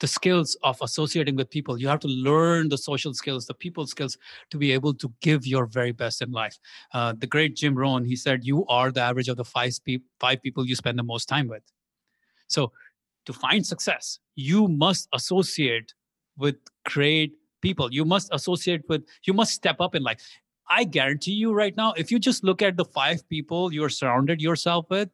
[0.00, 1.78] the skills of associating with people.
[1.78, 4.18] You have to learn the social skills, the people skills
[4.50, 6.58] to be able to give your very best in life.
[6.92, 10.04] Uh, the great Jim Rohn, he said, You are the average of the five, spe-
[10.20, 11.62] five people you spend the most time with.
[12.48, 12.72] So
[13.26, 15.94] to find success, you must associate
[16.36, 17.92] with great people.
[17.92, 20.20] You must associate with, you must step up in life.
[20.68, 24.40] I guarantee you right now, if you just look at the five people you're surrounded
[24.40, 25.10] yourself with,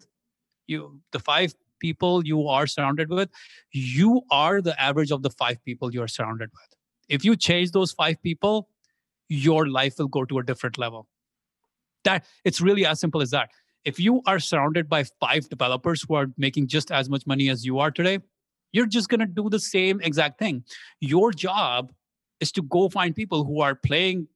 [0.67, 3.31] you the five people you are surrounded with,
[3.73, 6.77] you are the average of the five people you're surrounded with.
[7.09, 8.69] If you change those five people,
[9.29, 11.09] your life will go to a different level.
[12.05, 13.51] That it's really as simple as that.
[13.85, 17.65] if you are surrounded by five developers who are making just as much money as
[17.65, 18.19] you are today,
[18.73, 20.65] you're just going to do the same exact thing.
[21.01, 21.93] Your job
[22.41, 24.29] is to go find people who are playing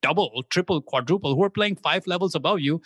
[0.00, 2.80] double, triple, quadruple, who are playing five levels above you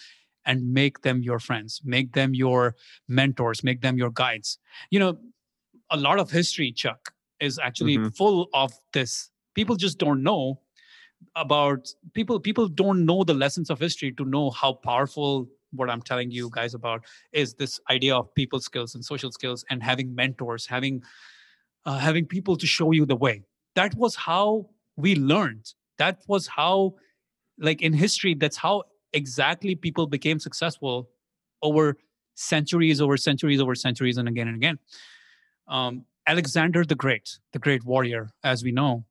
[0.45, 2.75] and make them your friends, make them your
[3.09, 4.59] mentors, make them your guides.
[4.91, 5.19] You know,
[5.91, 8.09] a lot of history, Chuck, is actually mm-hmm.
[8.09, 9.31] full of this.
[9.55, 10.61] People just don't know
[11.35, 16.03] about people people don't know the lessons of history to know how powerful what i'm
[16.03, 20.15] telling you guys about is this idea of people skills and social skills and having
[20.15, 21.03] mentors having
[21.87, 23.43] uh, having people to show you the way.
[23.75, 25.73] That was how we learned.
[25.97, 26.95] That was how
[27.59, 31.09] like in history that's how exactly people became successful
[31.63, 31.97] over
[32.35, 34.79] centuries over centuries over centuries and again and again.
[35.67, 39.05] Um, alexander the great the great warrior as we know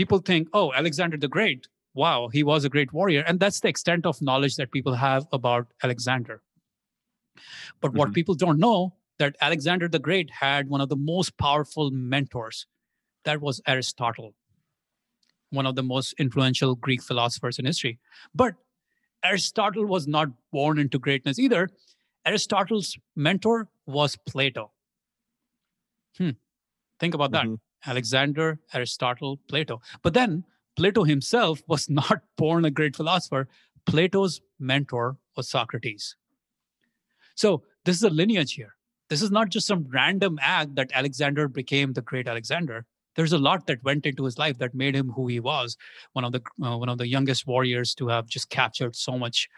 [0.00, 3.24] people think, oh, Alexander the Great, wow, he was a great warrior.
[3.26, 6.42] And that's the extent of knowledge that people have about Alexander.
[7.80, 7.98] But mm-hmm.
[7.98, 12.66] what people don't know that Alexander the Great had one of the most powerful mentors.
[13.24, 14.34] That was Aristotle,
[15.50, 17.98] one of the most influential Greek philosophers in history.
[18.34, 18.54] But
[19.22, 21.68] Aristotle was not born into greatness either.
[22.24, 24.72] Aristotle's mentor was Plato.
[26.16, 26.30] Hmm.
[26.98, 27.52] Think about mm-hmm.
[27.52, 27.90] that.
[27.90, 29.80] Alexander, Aristotle, Plato.
[30.02, 30.44] But then
[30.80, 33.48] Plato himself was not born a great philosopher.
[33.84, 36.16] Plato's mentor was Socrates.
[37.34, 38.76] So this is a lineage here.
[39.10, 42.86] This is not just some random act that Alexander became the great Alexander.
[43.14, 45.76] There's a lot that went into his life that made him who he was,
[46.14, 49.48] one of the uh, one of the youngest warriors to have just captured so much,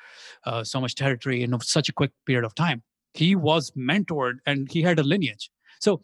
[0.45, 2.83] uh, so much territory in such a quick period of time.
[3.15, 5.51] He was mentored and he had a lineage.
[5.81, 6.01] So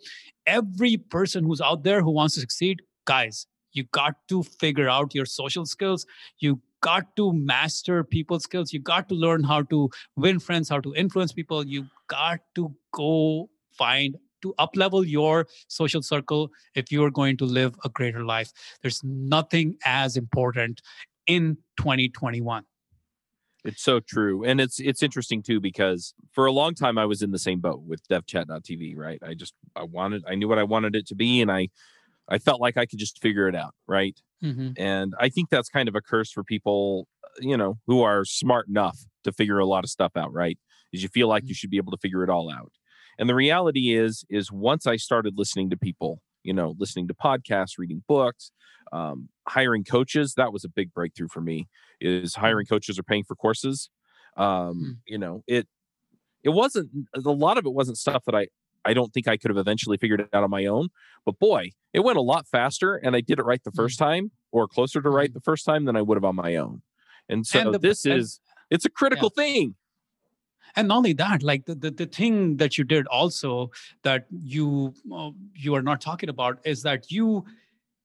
[0.46, 5.14] every person who's out there who wants to succeed, guys, you got to figure out
[5.14, 6.06] your social skills.
[6.38, 8.72] You got to master people skills.
[8.72, 11.66] You got to learn how to win friends, how to influence people.
[11.66, 17.74] You got to go find to uplevel your social circle if you're going to live
[17.84, 18.52] a greater life.
[18.82, 20.80] There's nothing as important
[21.26, 22.64] in 2021.
[23.64, 24.44] It's so true.
[24.44, 27.60] And it's it's interesting too because for a long time I was in the same
[27.60, 29.20] boat with devchat.tv, right?
[29.22, 31.68] I just I wanted I knew what I wanted it to be and I
[32.28, 34.18] I felt like I could just figure it out, right?
[34.42, 34.72] Mm-hmm.
[34.76, 37.08] And I think that's kind of a curse for people,
[37.40, 40.58] you know, who are smart enough to figure a lot of stuff out, right?
[40.92, 41.48] Is you feel like mm-hmm.
[41.48, 42.72] you should be able to figure it all out.
[43.18, 47.14] And the reality is is once I started listening to people, you know, listening to
[47.14, 48.52] podcasts, reading books,
[48.92, 51.66] um, hiring coaches, that was a big breakthrough for me
[52.00, 52.74] is hiring mm-hmm.
[52.74, 53.90] coaches or paying for courses.
[54.36, 54.92] Um, mm.
[55.06, 55.66] You know, it
[56.44, 58.46] it wasn't a lot of it wasn't stuff that I
[58.84, 60.88] I don't think I could have eventually figured it out on my own.
[61.24, 64.04] But boy, it went a lot faster, and I did it right the first mm.
[64.04, 65.34] time, or closer to right mm-hmm.
[65.34, 66.82] the first time than I would have on my own.
[67.28, 69.42] And so and the, this and, is it's a critical yeah.
[69.42, 69.74] thing.
[70.76, 73.70] And not only that, like the, the, the thing that you did also
[74.02, 77.44] that you uh, you are not talking about is that you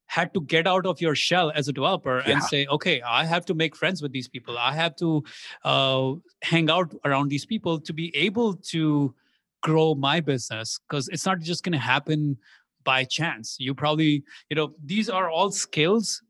[0.06, 2.34] had to get out of your shell as a developer yeah.
[2.34, 5.24] and say okay i have to make friends with these people i have to
[5.64, 9.16] uh, hang out around these people to be able to
[9.64, 12.38] grow my business because it's not just going to happen
[12.84, 16.22] by chance you probably you know these are all skills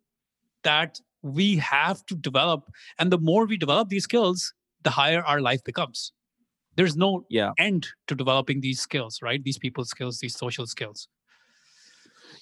[0.64, 5.42] that we have to develop and the more we develop these skills the higher our
[5.42, 6.14] life becomes
[6.76, 7.52] there's no yeah.
[7.58, 11.08] end to developing these skills right these people skills these social skills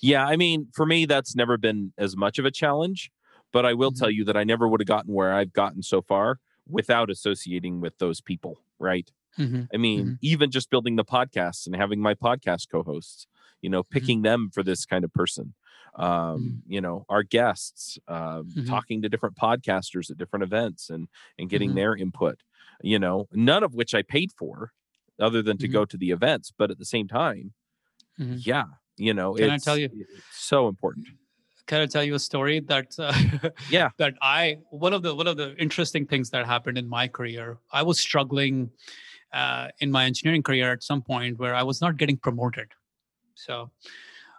[0.02, 3.12] yeah, I mean, for me, that's never been as much of a challenge.
[3.54, 4.00] But I will mm-hmm.
[4.00, 7.82] tell you that I never would have gotten where I've gotten so far without associating
[7.82, 9.10] with those people, right?
[9.40, 9.64] Mm-hmm.
[9.74, 10.14] I mean, mm-hmm.
[10.22, 13.28] even just building the podcast and having my podcast co-hosts,
[13.62, 13.94] you know, mm-hmm.
[13.94, 15.54] picking them for this kind of person.
[15.96, 16.74] Um, mm-hmm.
[16.74, 21.76] you know, our guests, uh, talking to different podcasters at different events and and getting
[21.76, 22.40] their input.
[22.82, 24.72] You know, none of which I paid for,
[25.20, 26.54] other than to go to the events.
[26.58, 27.54] But at the same time,
[28.18, 28.64] yeah,
[29.02, 29.90] you know can i tell you
[30.32, 31.08] so important
[31.66, 33.14] can i tell you a story that uh,
[33.70, 37.08] yeah that i one of the one of the interesting things that happened in my
[37.08, 38.70] career i was struggling
[39.34, 42.68] uh, in my engineering career at some point where i was not getting promoted
[43.36, 43.70] so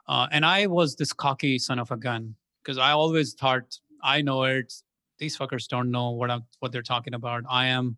[0.08, 4.20] uh, and i was this cocky son of a gun because i always thought i
[4.20, 4.72] know it
[5.18, 7.96] these fuckers don't know what i'm what they're talking about i am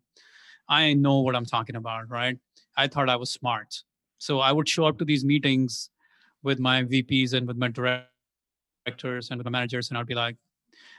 [0.68, 2.38] i know what i'm talking about right
[2.76, 3.82] i thought i was smart
[4.18, 5.90] so i would show up to these meetings
[6.44, 10.36] with my VPs and with my directors and with my managers, and I'd be like,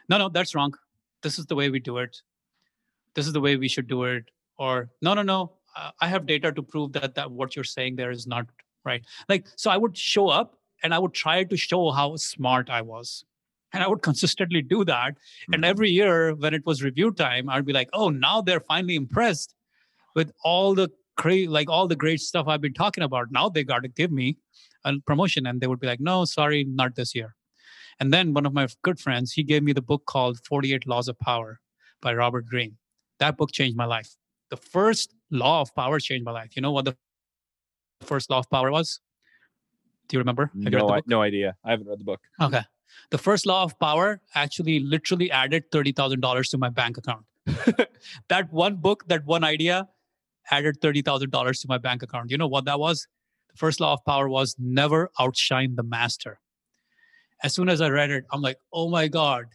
[0.09, 0.73] no, no, that's wrong.
[1.21, 2.17] This is the way we do it.
[3.13, 4.25] This is the way we should do it.
[4.57, 5.53] Or no, no, no,
[5.99, 8.45] I have data to prove that that what you're saying there is not
[8.85, 9.03] right.
[9.27, 12.81] Like, so I would show up and I would try to show how smart I
[12.81, 13.25] was.
[13.73, 15.13] And I would consistently do that.
[15.15, 15.53] Mm-hmm.
[15.53, 18.95] And every year when it was review time, I'd be like, oh, now they're finally
[18.95, 19.53] impressed.
[20.15, 23.31] with all the great, like all the great stuff I've been talking about.
[23.31, 24.37] Now they got to give me
[24.83, 27.35] a promotion, and they would be like, "No, sorry, not this year."
[27.99, 31.07] And then one of my good friends, he gave me the book called 48 Laws
[31.07, 31.59] of Power
[32.01, 32.77] by Robert Greene.
[33.19, 34.15] That book changed my life.
[34.49, 36.55] The first law of power changed my life.
[36.55, 36.95] You know what the
[38.01, 38.99] first law of power was?
[40.07, 40.51] Do you remember?
[40.63, 41.55] Have no, I, no idea.
[41.63, 42.21] I haven't read the book.
[42.41, 42.61] Okay.
[43.11, 47.25] The first law of power actually literally added $30,000 to my bank account.
[48.29, 49.87] that one book, that one idea
[50.51, 52.31] added $30,000 to my bank account.
[52.31, 53.07] You know what that was?
[53.51, 56.39] The first law of power was never outshine the master.
[57.43, 59.45] As soon as I read it, I'm like, oh my God,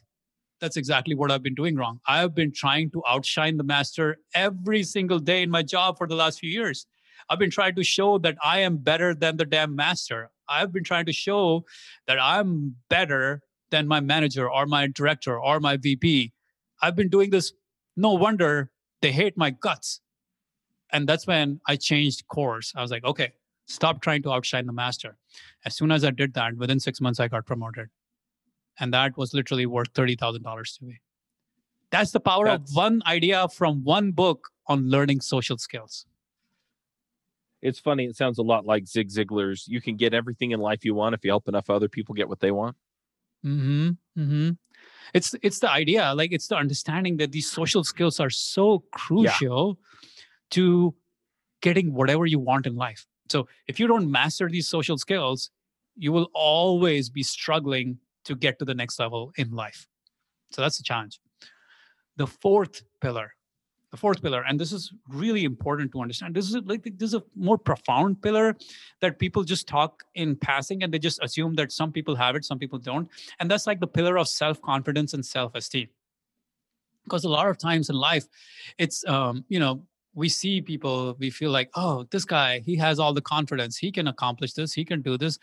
[0.61, 2.01] that's exactly what I've been doing wrong.
[2.07, 6.15] I've been trying to outshine the master every single day in my job for the
[6.15, 6.87] last few years.
[7.29, 10.31] I've been trying to show that I am better than the damn master.
[10.49, 11.65] I've been trying to show
[12.07, 16.33] that I'm better than my manager or my director or my VP.
[16.83, 17.53] I've been doing this.
[17.97, 20.01] No wonder they hate my guts.
[20.93, 22.73] And that's when I changed course.
[22.75, 23.33] I was like, okay,
[23.67, 25.17] stop trying to outshine the master.
[25.65, 27.89] As soon as I did that, within six months, I got promoted.
[28.81, 31.01] And that was literally worth $30,000 to me.
[31.91, 36.07] That's the power that's, of one idea from one book on learning social skills
[37.63, 38.07] it's funny.
[38.07, 39.69] It sounds a lot like Zig Ziglar's.
[39.69, 42.29] You can get everything in life you want if you help enough other people get
[42.29, 42.77] what they want.
[43.43, 43.91] Hmm.
[44.17, 44.51] Hmm.
[45.13, 46.15] It's it's the idea.
[46.15, 50.09] Like it's the understanding that these social skills are so crucial yeah.
[50.51, 50.95] to
[51.61, 53.07] getting whatever you want in life.
[53.29, 55.51] So if you don't master these social skills,
[55.97, 59.87] you will always be struggling to get to the next level in life.
[60.53, 61.21] So that's the challenge.
[62.17, 63.33] The fourth pillar
[63.91, 66.35] the fourth pillar and this is really important to understand.
[66.35, 68.57] This is like this is a more profound pillar
[69.01, 72.45] that people just talk in passing and they just assume that some people have it
[72.45, 73.09] some people don't.
[73.41, 75.89] And that's like the pillar of self-confidence and self-esteem.
[77.05, 78.27] Because a lot of times in life
[78.79, 79.83] it's um, you know
[80.15, 83.77] we see people we feel like oh this guy he has all the confidence.
[83.77, 84.73] He can accomplish this.
[84.73, 85.39] He can do this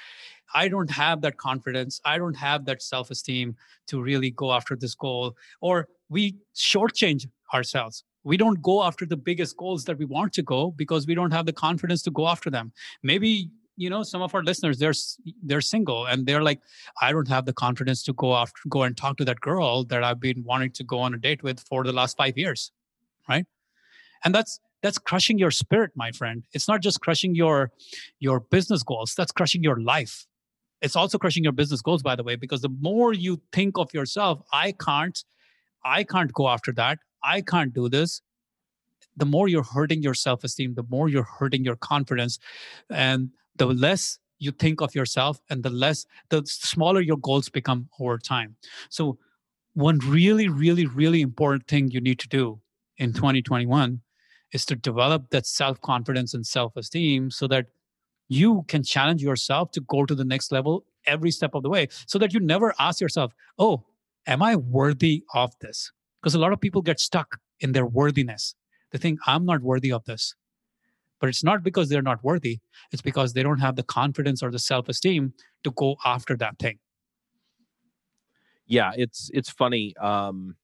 [0.53, 1.99] i don't have that confidence.
[2.05, 3.55] I don't have that self-esteem
[3.87, 8.03] to really go after this goal or we shortchange ourselves.
[8.23, 11.31] We don't go after the biggest goals that we want to go because we don't
[11.31, 12.71] have the confidence to go after them.
[13.03, 14.93] Maybe you know some of our listeners they're
[15.43, 16.59] they're single and they're like
[16.99, 20.03] i don't have the confidence to go after go and talk to that girl that
[20.03, 22.71] i've been wanting to go on a date with for the last 5 years
[23.27, 23.45] right?
[24.23, 26.43] And that's that's crushing your spirit my friend.
[26.53, 27.71] It's not just crushing your
[28.19, 29.15] your business goals.
[29.15, 30.25] That's crushing your life
[30.81, 33.93] it's also crushing your business goals by the way because the more you think of
[33.93, 35.23] yourself i can't
[35.83, 38.21] i can't go after that I can't do this,
[39.15, 42.39] the more you're hurting your self esteem, the more you're hurting your confidence.
[42.89, 47.89] And the less you think of yourself and the less, the smaller your goals become
[47.99, 48.55] over time.
[48.89, 49.17] So,
[49.73, 52.59] one really, really, really important thing you need to do
[52.97, 54.01] in 2021
[54.53, 57.67] is to develop that self confidence and self esteem so that
[58.27, 61.87] you can challenge yourself to go to the next level every step of the way
[62.05, 63.83] so that you never ask yourself, oh,
[64.25, 65.91] am I worthy of this?
[66.21, 68.55] Because a lot of people get stuck in their worthiness.
[68.91, 70.35] They think, I'm not worthy of this.
[71.19, 72.59] But it's not because they're not worthy,
[72.91, 76.59] it's because they don't have the confidence or the self esteem to go after that
[76.59, 76.77] thing.
[78.67, 80.55] Yeah, it's it's funny um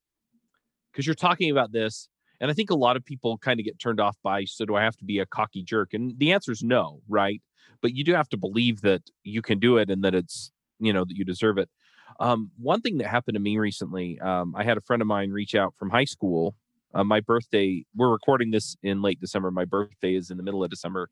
[0.92, 2.08] because you're talking about this
[2.44, 4.76] and I think a lot of people kind of get turned off by so do
[4.76, 5.94] I have to be a cocky jerk?
[5.94, 7.42] And the answer is no, right?
[7.82, 10.92] But you do have to believe that you can do it and that it's, you
[10.92, 11.70] know, that you deserve it.
[12.20, 15.32] Um, one thing that happened to me recently, um, I had a friend of mine
[15.32, 16.54] reach out from high school.
[16.94, 19.50] Uh, my birthday, we're recording this in late December.
[19.50, 21.10] My birthday is in the middle of December.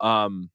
[0.00, 0.50] Um,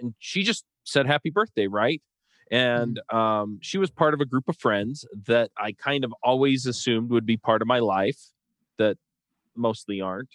[0.00, 2.02] and she just said happy birthday, right?
[2.50, 3.16] And mm-hmm.
[3.16, 7.10] um, she was part of a group of friends that I kind of always assumed
[7.10, 8.18] would be part of my life
[8.78, 8.96] that
[9.56, 10.30] mostly aren't.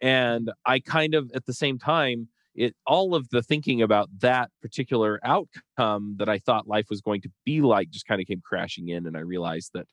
[0.00, 4.50] And I kind of, at the same time, it all of the thinking about that
[4.60, 8.40] particular outcome that I thought life was going to be like just kind of came
[8.44, 9.86] crashing in, and I realized that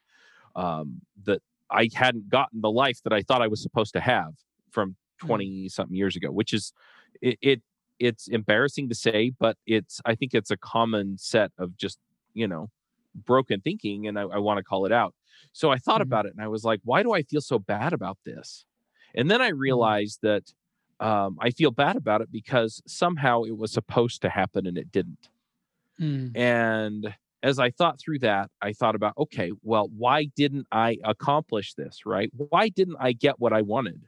[0.55, 4.33] um, that I hadn't gotten the life that I thought I was supposed to have
[4.71, 5.27] from mm.
[5.27, 6.73] 20 something years ago, which is
[7.21, 7.61] it, it
[7.99, 11.99] it's embarrassing to say, but it's I think it's a common set of just
[12.33, 12.69] you know
[13.13, 15.13] broken thinking, and I, I want to call it out.
[15.53, 16.03] So I thought mm-hmm.
[16.03, 18.65] about it, and I was like, why do I feel so bad about this?
[19.13, 19.59] And then I mm-hmm.
[19.59, 20.43] realized that
[20.99, 24.91] um, I feel bad about it because somehow it was supposed to happen and it
[24.91, 25.29] didn't.
[25.99, 26.35] Mm.
[26.37, 27.13] And
[27.43, 32.05] as I thought through that, I thought about, okay, well, why didn't I accomplish this,
[32.05, 32.31] right?
[32.35, 34.01] Why didn't I get what I wanted?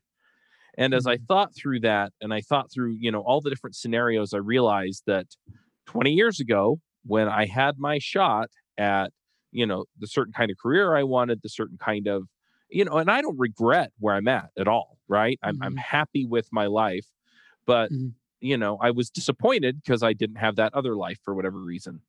[0.77, 1.25] And as I mm-hmm.
[1.25, 5.03] thought through that and I thought through, you know, all the different scenarios, I realized
[5.07, 5.27] that
[5.87, 9.11] 20 years ago, when I had my shot at,
[9.51, 12.27] you know, the certain kind of career I wanted, the certain kind of,
[12.69, 15.39] you know, and I don't regret where I'm at at all right?
[15.41, 17.05] I'm, I'm happy with my life,
[17.65, 18.11] but Mhm.
[18.41, 22.01] you know, I was disappointed because I didn't have that other life for whatever reason.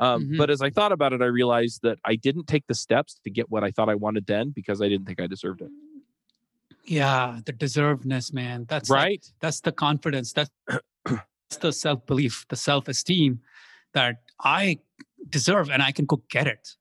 [0.00, 0.36] Um, Mhm.
[0.38, 3.30] But as I thought about it, I realized that I didn't take the steps to
[3.30, 5.70] get what I thought I wanted then because I didn't think I deserved it.
[6.84, 8.64] Yeah, the deservedness, man.
[8.68, 9.32] That's like- Right?
[9.40, 10.32] that's the confidence.
[10.32, 10.50] That's,
[11.06, 13.40] that's the self belief, the self esteem
[13.92, 14.80] that I
[15.28, 16.76] deserve and I can go get it.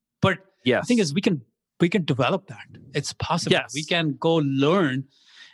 [0.64, 0.84] Yes.
[0.84, 1.41] the thing is, we can
[1.80, 2.66] we can develop that.
[2.93, 3.55] It's possible.
[3.74, 5.05] We can go learn,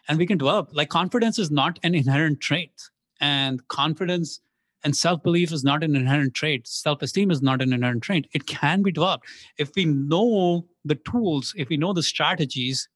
[0.08, 0.70] and we can develop.
[0.74, 2.90] Like confidence is not an inherent trait,
[3.22, 4.42] and confidence
[4.86, 6.68] and self belief is not an inherent trait.
[6.68, 8.28] Self esteem is not an inherent trait.
[8.34, 9.28] It can be developed
[9.58, 12.88] if we know the tools, if we know the strategies.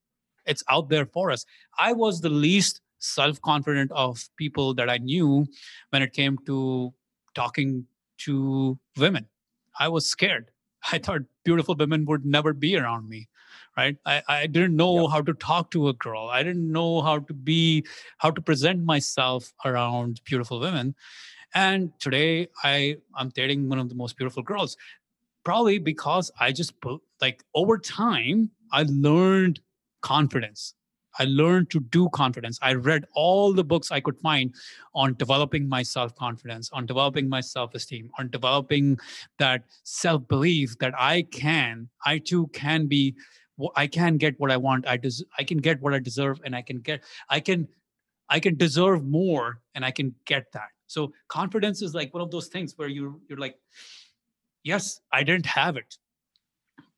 [0.45, 1.45] It's out there for us.
[1.77, 5.47] I was the least self confident of people that I knew
[5.89, 6.93] when it came to
[7.33, 7.85] talking
[8.19, 9.27] to women.
[9.79, 10.51] I was scared.
[10.91, 13.29] I thought beautiful women would never be around me,
[13.75, 13.97] right?
[14.05, 16.29] I, I didn't know how to talk to a girl.
[16.29, 17.85] I didn't know how to be,
[18.17, 20.95] how to present myself around beautiful women.
[21.53, 24.77] And today I I'm dating one of the most beautiful girls,
[25.43, 29.59] probably because I just put like over time I learned
[30.01, 30.75] confidence.
[31.19, 32.57] I learned to do confidence.
[32.61, 34.55] I read all the books I could find
[34.95, 38.97] on developing my self confidence, on developing my self esteem, on developing
[39.37, 43.15] that self belief that I can, I too can be,
[43.75, 44.87] I can get what I want.
[44.87, 47.67] I des- I can get what I deserve, and I can get, I can,
[48.29, 50.69] I can deserve more, and I can get that.
[50.87, 53.57] So confidence is like one of those things where you you're like,
[54.63, 55.97] yes, I didn't have it,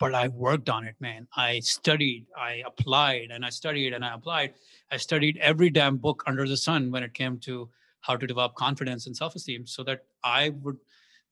[0.01, 1.27] but I worked on it, man.
[1.37, 4.55] I studied, I applied, and I studied and I applied.
[4.91, 7.69] I studied every damn book under the sun when it came to
[8.01, 10.77] how to develop confidence and self esteem so that I would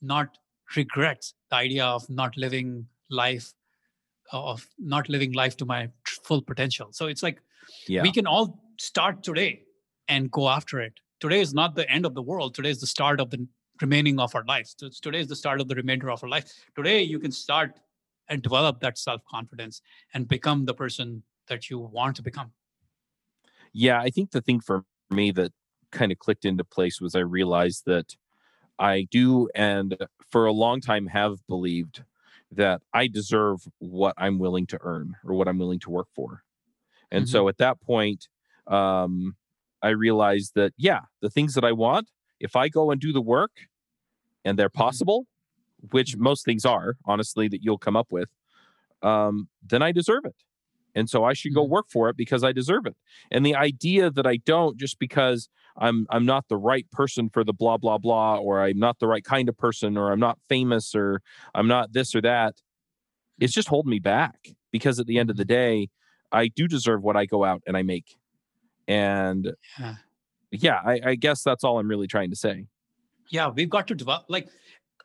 [0.04, 0.38] not
[0.76, 3.54] regret the idea of not living life
[4.32, 7.42] uh, of not living life to my full potential so it's like
[7.88, 8.04] Yeah.
[8.04, 9.64] we can all start today
[10.08, 12.92] and go after it today is not the end of the world today is the
[12.96, 13.48] start of the
[13.82, 16.54] remaining of our lives So today is the start of the remainder of our life
[16.76, 17.80] today you can start
[18.30, 19.82] and develop that self confidence
[20.14, 22.54] and become the person that you want to become.
[23.74, 25.52] Yeah, I think the thing for me that
[25.92, 28.16] kind of clicked into place was I realized that
[28.78, 29.98] I do and
[30.30, 32.04] for a long time have believed
[32.52, 36.44] that I deserve what I'm willing to earn or what I'm willing to work for.
[37.12, 38.28] And so at that point,
[38.68, 39.36] um,
[39.82, 42.10] I realized that, yeah, the things that I want,
[42.40, 43.52] if I go and do the work
[44.46, 45.26] and they're possible,
[45.92, 48.30] which most things are, honestly, that you'll come up with,
[49.02, 50.36] um, then I deserve it.
[50.96, 51.70] And so I should go Mhm.
[51.70, 52.98] work for it because I deserve it.
[53.32, 57.44] And the idea that I don't just because I'm I'm not the right person for
[57.44, 60.40] the blah blah blah or I'm not the right kind of person or I'm not
[60.50, 61.22] famous or
[61.56, 62.56] I'm not this or that
[63.40, 65.90] it's just holding me back because at the end of the day
[66.32, 68.18] I do deserve what I go out and I make.
[68.88, 69.96] And Yeah.
[70.52, 72.68] yeah, I, I guess that's all I'm really trying to say.
[73.30, 74.48] yeah we've got to develop like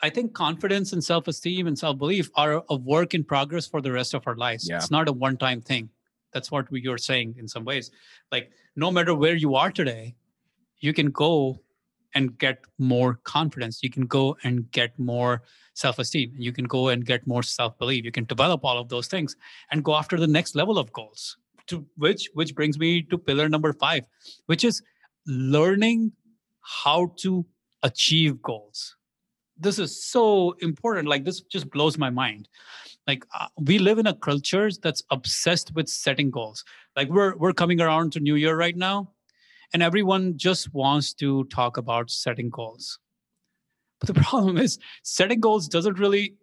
[0.06, 4.12] i think confidence and self-esteem and self-belief are a work in progress for the rest
[4.18, 4.62] of our lives.
[4.68, 4.76] Yeah.
[4.78, 5.84] it's not a one-time thing.
[6.32, 7.90] That's what we- you're saying in some ways.
[8.34, 8.46] Like
[8.84, 10.04] no matter where you are today
[10.86, 11.32] you can go
[12.16, 13.76] and get more confidence.
[13.86, 15.32] You can go and get more
[15.82, 16.34] self-esteem.
[16.46, 18.04] You can go and get more self-belief.
[18.08, 19.36] You can develop all of those things
[19.70, 21.22] and go after the next level of goals
[21.72, 24.04] to which which brings me to pillar number 5
[24.52, 24.82] which is
[25.58, 26.12] learning
[26.82, 27.32] how to
[27.82, 28.96] achieve goals
[29.56, 32.48] this is so important like this just blows my mind.
[33.06, 36.64] Like uh, we live in a culture that's obsessed with setting goals.
[36.96, 39.10] Like we're we're coming around to new year right now
[39.72, 42.98] and everyone just wants to talk about setting goals.
[44.00, 46.34] But the problem is setting goals doesn't really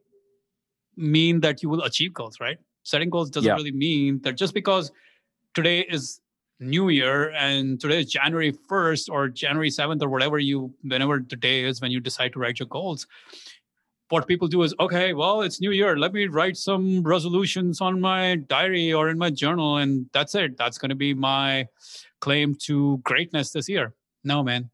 [0.96, 2.58] mean that you will achieve goals right?
[2.84, 3.56] Setting goals doesn't Yeah.
[3.56, 4.92] really mean that just because
[5.54, 6.22] today is
[6.62, 11.36] new year and today is january 1st or january 7th or whatever you whenever the
[11.36, 13.08] day is when you decide to write your goals.
[14.10, 15.98] What people do is okay well it's new year.
[15.98, 20.58] Let me write some resolutions on my diary or in my journal and that's it.
[20.58, 21.68] That's going to be my
[22.20, 23.94] claim to greatness this year.
[24.24, 24.70] No man.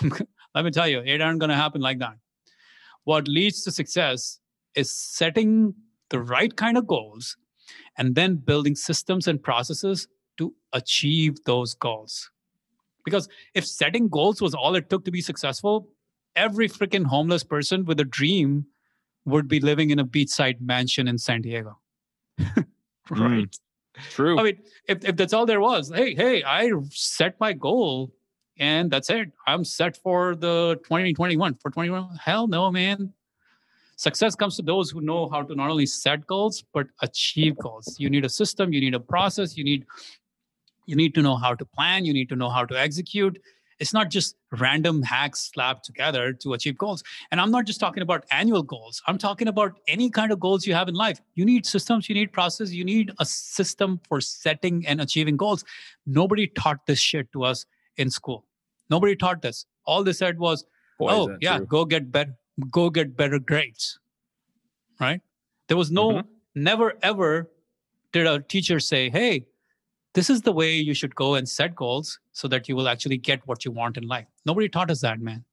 [0.54, 2.18] Let me tell you it aren't going to happen like that.
[3.04, 4.38] What leads to success
[4.74, 5.74] is setting
[6.10, 7.36] the right kind of goals
[7.98, 10.06] and then building systems and processes
[10.38, 12.30] to achieve those goals
[13.04, 15.88] because if setting goals was all it took to be successful
[16.36, 18.66] every freaking homeless person with a dream
[19.24, 21.78] would be living in a beachside mansion in San Diego.
[23.08, 23.22] Hmm.
[23.22, 23.56] right.
[24.10, 24.36] True.
[24.36, 24.58] I mean,
[24.88, 28.12] if, if that's all there was, hey, hey, I set my goal
[28.58, 29.30] and that's it.
[29.46, 31.54] I'm set for the 2021.
[31.54, 33.12] For 2021, hell no, man.
[33.94, 37.94] Success comes to those who know how to not only set goals, but achieve goals.
[37.96, 39.86] You need a system, you need a process, you need
[40.86, 43.40] You need to know how to plan, you need to know how to execute.
[43.78, 47.04] It's not just random hacks slapped together to achieve goals.
[47.30, 49.02] And I'm not just talking about annual goals.
[49.06, 51.20] I'm talking about any kind of goals you have in life.
[51.34, 55.62] You need systems, you need process, you need a system for setting and achieving goals.
[56.06, 57.66] Nobody taught this shit to us
[57.96, 58.46] in school.
[58.88, 59.66] Nobody taught this.
[59.84, 60.64] All they said was,
[60.98, 61.66] Boy, "Oh, yeah, true.
[61.66, 62.34] go get better
[62.70, 63.98] go get better grades."
[64.98, 65.20] Right?
[65.68, 66.28] There was no mm-hmm.
[66.54, 67.50] never ever
[68.12, 69.46] did a teacher say, "Hey,
[70.16, 73.18] this is the way you should go and set goals so that you will actually
[73.18, 74.26] get what you want in life.
[74.46, 75.44] Nobody taught us that, man.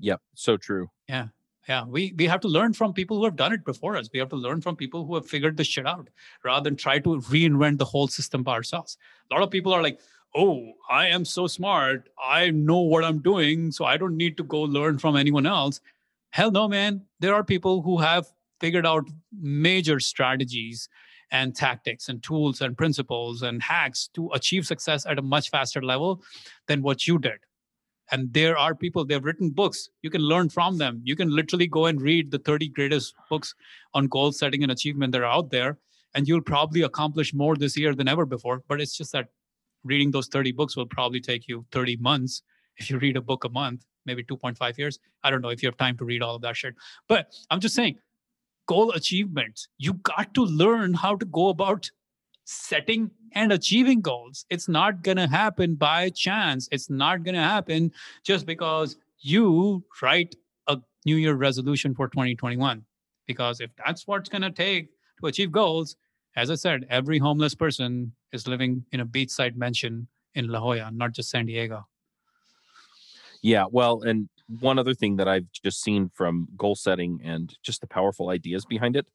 [0.00, 0.90] Yep, so true.
[1.08, 1.28] Yeah.
[1.68, 4.10] Yeah, we we have to learn from people who have done it before us.
[4.12, 6.08] We have to learn from people who have figured this shit out
[6.44, 8.98] rather than try to reinvent the whole system by ourselves.
[9.30, 10.00] A lot of people are like,
[10.34, 12.08] "Oh, I am so smart.
[12.20, 15.80] I know what I'm doing, so I don't need to go learn from anyone else."
[16.30, 17.02] Hell no, man.
[17.20, 18.26] There are people who have
[18.58, 20.88] figured out major strategies
[21.32, 25.82] and tactics and tools and principles and hacks to achieve success at a much faster
[25.82, 26.22] level
[26.68, 27.40] than what you did.
[28.12, 29.88] And there are people they've written books.
[30.02, 31.00] You can learn from them.
[31.02, 33.54] You can literally go and read the 30 greatest books
[33.94, 35.78] on goal setting and achievement that are out there
[36.14, 38.62] and you'll probably accomplish more this year than ever before.
[38.68, 39.28] But it's just that
[39.82, 42.42] reading those 30 books will probably take you 30 months
[42.76, 44.98] if you read a book a month maybe 2.5 years.
[45.22, 46.74] I don't know if you have time to read all of that shit.
[47.08, 47.98] But i'm just saying
[48.66, 49.68] goal achievements.
[49.78, 51.90] You got to learn how to go about
[52.44, 54.44] setting and achieving goals.
[54.50, 56.68] It's not going to happen by chance.
[56.70, 57.92] It's not going to happen
[58.24, 60.34] just because you write
[60.66, 62.84] a New Year resolution for 2021.
[63.26, 64.88] Because if that's what's going to take
[65.20, 65.96] to achieve goals,
[66.36, 70.90] as I said, every homeless person is living in a beachside mansion in La Jolla,
[70.92, 71.86] not just San Diego.
[73.42, 77.80] Yeah, well, and one other thing that I've just seen from goal setting and just
[77.80, 79.06] the powerful ideas behind it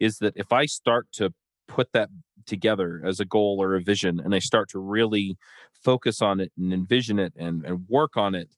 [0.00, 1.32] is that if I start to
[1.66, 2.10] put that
[2.46, 5.36] together as a goal or a vision and I start to really
[5.72, 8.50] focus on it and envision it and, and work on it,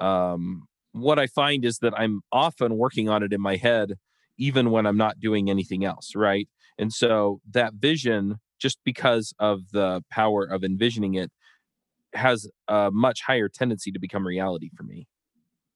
[0.00, 3.94] um, what I find is that I'm often working on it in my head,
[4.38, 6.48] even when I'm not doing anything else, right?
[6.78, 11.30] And so that vision, just because of the power of envisioning it,
[12.14, 15.06] has a much higher tendency to become reality for me.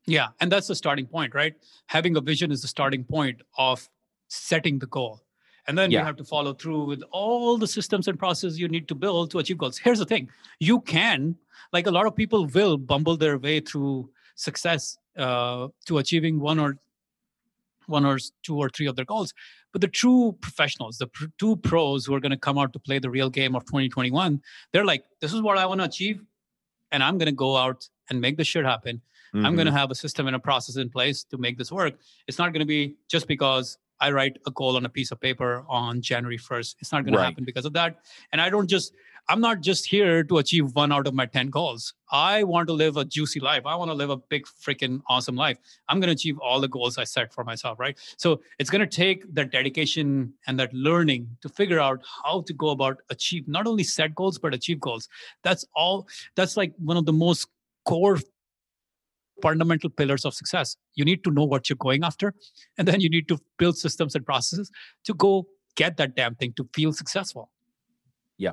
[0.06, 1.54] Yeah, and that's the starting point, right?
[1.86, 3.88] Having a vision is the starting point of
[4.28, 5.22] setting the goal.
[5.66, 6.00] And then yeah.
[6.00, 9.30] you have to follow through with all the systems and processes you need to build
[9.30, 9.78] to achieve goals.
[9.78, 10.28] Here's the thing
[10.60, 11.36] you can,
[11.72, 16.58] like a lot of people will bumble their way through success uh, to achieving one
[16.58, 16.76] or
[17.86, 19.32] one or two or three of their goals.
[19.72, 22.78] But the true professionals, the pr- two pros who are going to come out to
[22.78, 24.40] play the real game of 2021,
[24.72, 26.22] they're like, this is what I want to achieve.
[26.92, 29.02] And I'm going to go out and make this shit happen.
[29.34, 29.46] Mm-hmm.
[29.46, 31.94] I'm going to have a system and a process in place to make this work.
[32.28, 35.20] It's not going to be just because I write a goal on a piece of
[35.20, 36.76] paper on January 1st.
[36.80, 37.22] It's not going right.
[37.22, 37.98] to happen because of that.
[38.32, 38.92] And I don't just,
[39.28, 41.94] I'm not just here to achieve one out of my 10 goals.
[42.12, 43.64] I want to live a juicy life.
[43.64, 45.58] I want to live a big, freaking awesome life.
[45.88, 47.98] I'm going to achieve all the goals I set for myself, right?
[48.18, 52.52] So it's going to take that dedication and that learning to figure out how to
[52.52, 55.08] go about achieve, not only set goals, but achieve goals.
[55.42, 56.06] That's all,
[56.36, 57.48] that's like one of the most
[57.84, 58.18] core
[59.44, 60.76] fundamental pillars of success.
[60.94, 62.34] You need to know what you're going after,
[62.78, 64.70] and then you need to build systems and processes
[65.04, 67.50] to go get that damn thing to feel successful.
[68.38, 68.52] Yeah.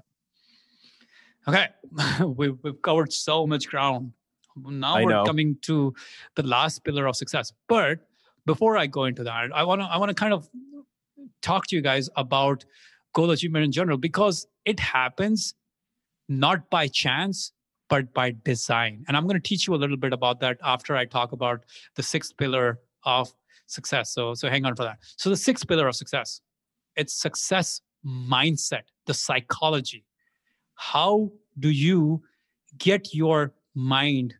[1.47, 1.67] Okay,
[2.25, 4.11] we've, we've covered so much ground.
[4.57, 5.23] Now I we're know.
[5.23, 5.93] coming to
[6.35, 7.53] the last pillar of success.
[7.69, 7.99] But
[8.45, 10.49] before I go into that, I want to I want to kind of
[11.41, 12.65] talk to you guys about
[13.13, 15.55] goal achievement in general because it happens
[16.27, 17.53] not by chance
[17.91, 19.03] but by design.
[19.09, 21.65] And I'm going to teach you a little bit about that after I talk about
[21.97, 23.29] the sixth pillar of
[23.67, 24.13] success.
[24.13, 24.99] So, so hang on for that.
[25.17, 26.39] So the sixth pillar of success,
[26.95, 30.05] it's success mindset, the psychology.
[30.75, 32.23] How do you
[32.77, 34.35] get your mind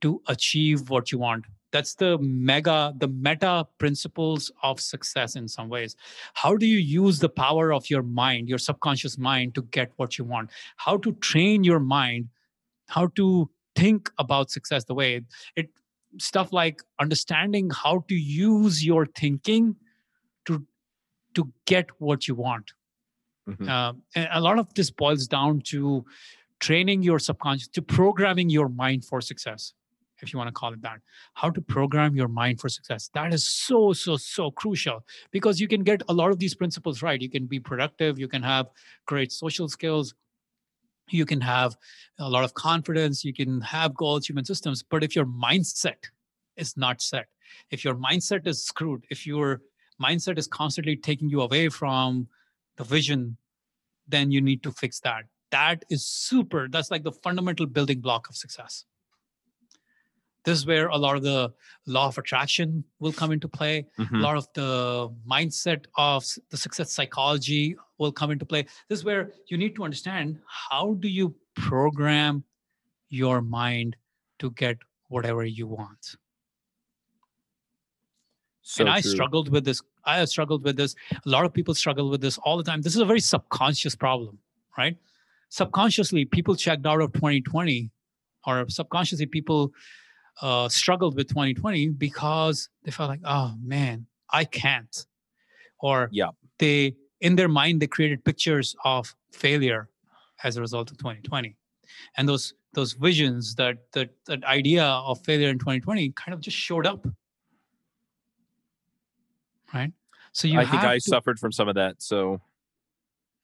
[0.00, 1.44] to achieve what you want?
[1.72, 5.96] That's the mega, the meta principles of success in some ways.
[6.32, 10.16] How do you use the power of your mind, your subconscious mind, to get what
[10.16, 10.48] you want?
[10.78, 12.30] How to train your mind
[12.90, 15.22] how to think about success the way
[15.56, 15.70] it
[16.18, 19.76] stuff like understanding how to use your thinking
[20.44, 20.64] to
[21.34, 22.72] to get what you want.
[23.48, 23.68] Mm-hmm.
[23.68, 26.04] uh, and a lot of this boils down to
[26.60, 29.72] training your subconscious to programming your mind for success
[30.22, 30.98] if you want to call it that.
[31.34, 33.10] How to program your mind for success.
[33.14, 37.02] That is so so so crucial because you can get a lot of these principles
[37.02, 37.20] right.
[37.20, 38.66] You can be productive you can have
[39.06, 40.14] great social skills
[41.12, 41.76] you can have
[42.18, 46.10] a lot of confidence you can have goals human systems but if your mindset
[46.56, 47.26] is not set
[47.70, 49.60] if your mindset is screwed if your
[50.00, 52.26] mindset is constantly taking you away from
[52.76, 53.36] the vision
[54.10, 55.24] then you need to fix that.
[55.50, 58.84] That is super that's like the fundamental building block of success
[60.44, 61.52] this is where a lot of the
[61.86, 63.86] law of attraction will come into play.
[63.98, 64.18] Mhm.
[64.18, 68.62] a lot of the mindset of the success psychology will come into play.
[68.88, 72.44] This is where you need to understand how do you program
[73.08, 73.96] your mind
[74.38, 74.78] to get
[75.08, 76.16] whatever you want.
[78.62, 79.10] So and i true.
[79.10, 80.94] struggled with this i have struggled with this.
[81.26, 82.80] A lot of people struggle with this all the time.
[82.82, 84.38] This is a very subconscious problem
[84.78, 84.96] right?
[85.48, 87.90] Subconsciously people checked out of 2020
[88.46, 89.72] or subconsciously people
[90.42, 95.06] uh, struggled with 2020 because they felt like oh man i can't
[95.80, 96.30] or Yeah.
[96.58, 99.88] they in their mind they created pictures of failure
[100.44, 101.56] as a result of 2020
[102.16, 106.56] and those those visions that that that idea of failure in 2020 kind of just
[106.56, 107.06] showed up
[109.74, 109.92] right
[110.32, 112.00] so you I think I to- suffered from some of that.
[112.02, 112.40] So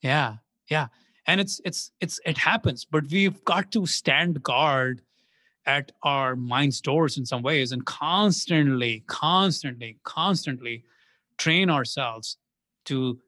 [0.02, 0.36] yeah
[0.70, 0.86] yeah
[1.26, 5.02] and it's it's it's it happens but we've got to stand guard
[5.66, 10.84] at our mind's doors in some ways and constantly constantly constantly
[11.38, 12.38] train ourselves
[12.84, 13.18] to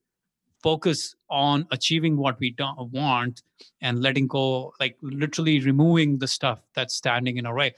[0.62, 3.42] focus on achieving what we don't want
[3.80, 7.74] and letting go like literally removing the stuff that's standing in our way.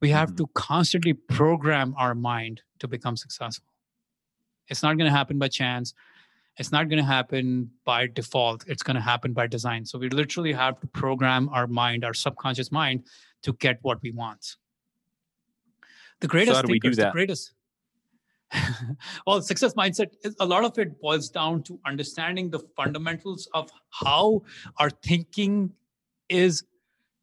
[0.00, 0.36] We have Mhm.
[0.38, 3.66] to constantly program our mind to become successful.
[4.68, 5.94] It's not going to happen by chance
[6.58, 9.84] it's not going to happen by default it's going to happen by design.
[9.84, 13.04] So we literally have to program our mind our subconscious mind
[13.42, 14.56] to get what we want.
[16.20, 17.54] The greatest how do we do thinkers, the greatest
[19.26, 23.70] well success mindset is, a lot of it boils down to understanding the fundamentals of
[23.90, 24.42] how
[24.78, 25.70] our thinking
[26.28, 26.64] is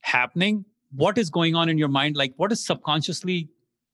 [0.02, 0.66] happening.
[0.92, 3.50] What is going on in your mind like what is subconsciously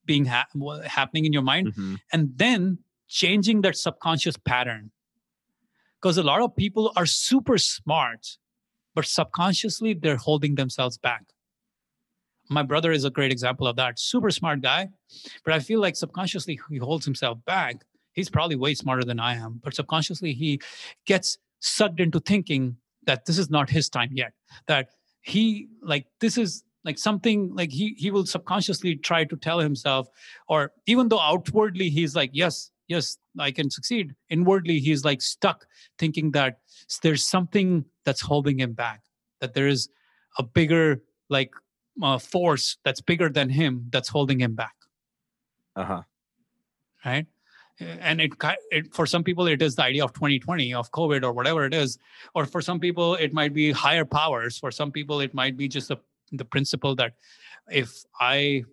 [0.05, 0.47] being ha-
[0.85, 1.73] happening in your mind?
[1.73, 1.99] Mhm.
[2.11, 4.91] and then changing that subconscious pattern
[6.01, 8.37] because a lot of people are super smart
[8.93, 11.23] but subconsciously they're holding themselves back.
[12.49, 13.99] My brother is a great example of that.
[13.99, 14.89] Super smart guy
[15.45, 17.83] but i feel like subconsciously he holds himself back.
[18.13, 20.61] He's probably way smarter than i am but subconsciously he
[21.05, 24.33] gets sucked into thinking that this is not his time yet
[24.67, 24.89] that
[25.21, 30.07] he like this is like something like he he will subconsciously try to tell himself
[30.47, 33.17] or even though outwardly he's like yes yes
[33.47, 34.05] i can succeed.
[34.29, 35.65] Inwardly he's like stuck
[35.97, 36.59] thinking that
[37.03, 39.01] there's something that's holding him back
[39.41, 39.89] that there is
[40.37, 41.51] a bigger like
[42.01, 44.75] uh, force that's bigger than him that's holding him back.
[45.75, 46.01] Uh-huh.
[47.05, 47.25] right?
[47.79, 48.33] And it,
[48.71, 51.73] it for some people it is the idea of 2020 of covid or whatever it
[51.73, 51.97] is
[52.35, 54.57] or for some people it might be higher powers.
[54.57, 55.97] For some people it might be just the,
[56.31, 57.13] the principle that
[57.69, 58.63] if i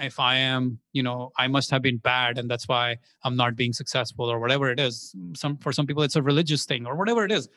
[0.00, 3.56] if i am you know i must have been bad and that's why i'm not
[3.56, 5.14] being successful or whatever it is.
[5.34, 7.48] Some for some people it's a religious thing or whatever it is.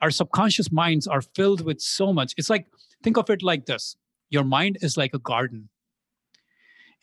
[0.00, 2.34] Our subconscious minds are filled with so much.
[2.36, 2.66] It's like
[3.02, 3.96] think of it like this.
[4.30, 5.68] Your mind is like a garden.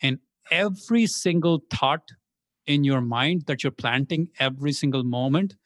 [0.02, 0.18] And
[0.50, 2.10] every single thought
[2.66, 5.56] in your mind that you're planting every single moment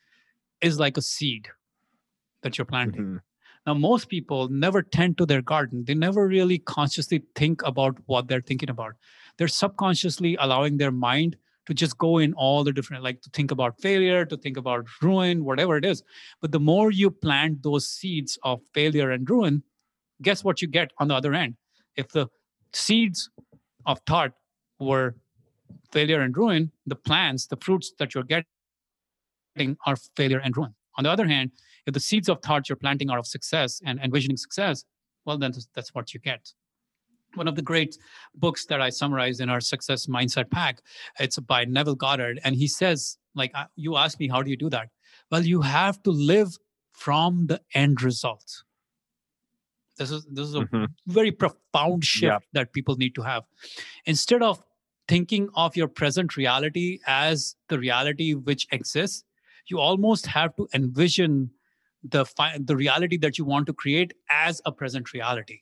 [0.61, 1.49] is like a seed
[2.43, 3.03] that you're planting.
[3.03, 3.21] Mhm.
[3.67, 5.85] Now, most people never tend to their garden.
[5.87, 8.95] They never really consciously think about what they're thinking about.
[9.39, 11.37] They're subconsciously allowing their mind
[11.67, 14.87] to just go in all the different, like to think about failure, to think about
[15.01, 16.03] ruin, whatever it is.
[16.43, 19.63] But the more you plant those seeds of failure and ruin,
[20.21, 21.57] guess what you get on the other end?
[21.97, 22.29] If the
[22.75, 23.31] seeds
[23.87, 24.33] of thought
[24.79, 25.17] were
[25.91, 30.75] failure and ruin, the plants, the fruits that you're getting are failure and ruin.
[30.97, 31.51] On the other hand,
[31.87, 34.85] if the seeds of thought you're planting are of success and envisioning success,
[35.25, 36.53] well, then that's- what you get.
[37.35, 37.99] One of the great
[38.35, 40.81] books that I summarized in our success mindset pack,
[41.19, 44.57] it's by Neville Goddard, and he says, like, uh, you ask me, how do you
[44.57, 44.91] do that?
[45.31, 46.57] Well, you have to live
[46.93, 48.63] from the end result.
[49.97, 50.89] This is this is a Mhm.
[51.07, 52.39] very profound shift Yeah.
[52.53, 53.45] that people need to have.
[54.07, 54.63] Instead of
[55.09, 59.25] thinking of your present reality as the reality which exists,
[59.67, 61.51] you almost have to envision
[62.05, 65.61] the fi- the reality that you want to create as a present reality.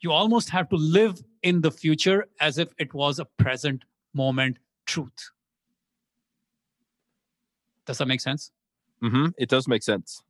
[0.00, 3.84] You almost have to live in the future as if it was a present
[4.14, 5.30] moment truth.
[7.86, 8.50] Does that make sense?
[9.02, 9.32] Mhm.
[9.38, 10.22] It does make sense.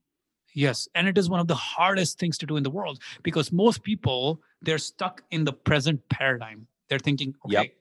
[0.53, 3.53] Yes, and it is one of the hardest things to do in the world because
[3.53, 6.67] most people they're stuck in the present paradigm.
[6.89, 7.73] They're thinking, okay, Yep.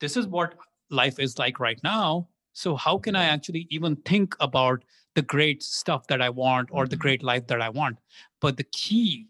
[0.00, 0.56] this is what
[0.90, 2.28] life is like right now.
[2.52, 4.84] So how can I actually even think about
[5.14, 7.00] the great stuff that I want or the Mhm.
[7.00, 7.98] great life that I want?
[8.40, 9.28] But the key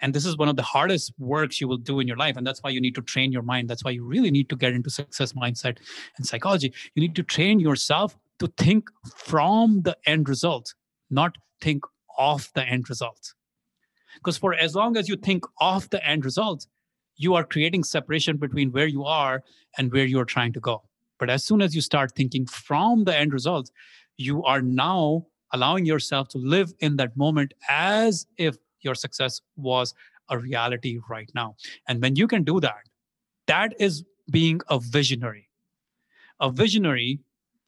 [0.00, 2.46] and this is one of the hardest works you will do in your life and
[2.46, 4.72] that's why you need to train your mind that's why you really need to get
[4.72, 5.78] into success mindset
[6.16, 10.74] and psychology you need to train yourself to think from the end result
[11.10, 11.84] not think
[12.18, 13.34] of the end result
[14.16, 16.66] Because for as long as you think of the end result,
[17.16, 19.42] you are creating separation between where you are
[19.78, 20.82] and where you are trying to go.
[21.18, 23.70] But as soon as you start thinking from the end result,
[24.20, 29.94] you are now allowing yourself to live in that moment as if your success was
[30.28, 31.56] a reality right now.
[31.88, 32.88] And when you can do that,
[33.46, 35.48] that is being a visionary.
[36.38, 37.20] A visionary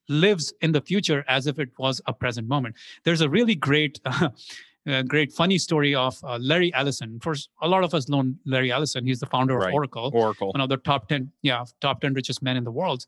[0.09, 2.77] lives in the future as if it was a present moment.
[3.05, 4.01] There's a really great,
[4.89, 7.21] uh, great funny story of uh, Larry Ellison.
[7.21, 9.05] First, a lot of us know Larry Ellison.
[9.07, 9.69] He's the founder Right.
[9.69, 10.51] of Oracle, Oracle.
[10.53, 13.07] one of the top ten, yeah, top ten richest men in the world.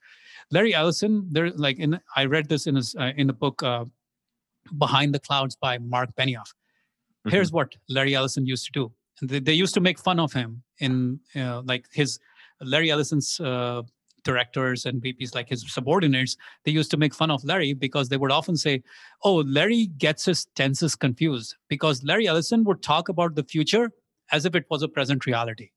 [0.50, 3.84] Larry Ellison, there, like in, I read this in his uh, in the book uh,
[4.78, 6.52] Behind the Clouds by Marc Benioff.
[7.28, 8.92] Here's what Larry Ellison used to do.
[9.22, 12.18] They, they used to make fun of him in uh, like his
[12.60, 13.82] Larry Ellison's uh,
[14.24, 16.36] directors and VPs, like his subordinates.
[16.64, 18.82] They used to make fun of Larry because they would often say,
[19.22, 23.92] "Oh, Larry gets his tenses confused," because Larry Ellison would talk about the future
[24.32, 25.70] as if it was a present reality.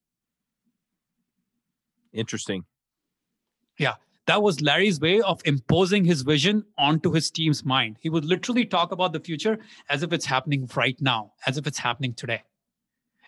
[2.12, 2.64] Interesting.
[3.78, 3.94] Yeah.
[4.26, 7.96] That was Larry's way of imposing his vision onto his team's mind.
[8.00, 11.66] He would literally talk about the future as if it's happening right now, as if
[11.66, 12.42] it's happening today.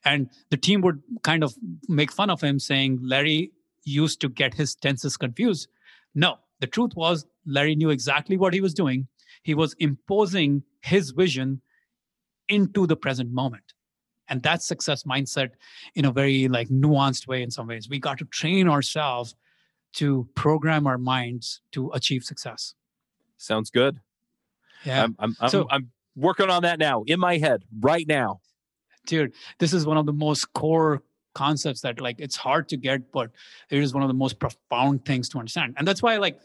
[0.04, 1.54] And the team would kind of
[1.88, 3.52] make fun of him, saying Larry
[3.84, 5.68] used to get his tenses confused.
[6.14, 9.08] No, the truth was Larry knew exactly what he was doing.
[9.42, 11.62] He was imposing his vision
[12.48, 13.74] into the present moment.
[14.28, 15.50] And that's success mindset
[15.94, 17.88] in a very like nuanced way in some ways.
[17.88, 19.34] We got to train ourselves
[19.94, 22.74] to program our minds to achieve success.
[23.38, 24.00] Sounds good.
[24.84, 25.02] Yeah.
[25.04, 28.40] I'm, I'm, I'm, So- I'm working on that now in my head right now.
[29.06, 31.02] dude this is one of the most core
[31.34, 33.30] concepts that like it's hard to get but
[33.70, 35.74] it is one of the most profound things to understand.
[35.78, 36.40] And that's why like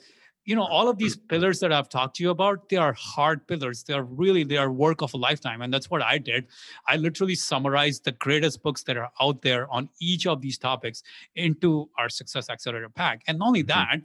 [0.46, 3.48] you know all of these pillars that i've talked to you about they are hard
[3.48, 3.84] pillars.
[3.84, 5.62] They are really they are work of a lifetime.
[5.64, 6.46] And that's what i did.
[6.88, 11.02] I literally summarized the greatest books that are out there on each of these topics
[11.36, 13.24] into our success accelerator pack.
[13.28, 13.68] And not only Mhm.
[13.68, 14.00] that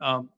[0.00, 0.30] um,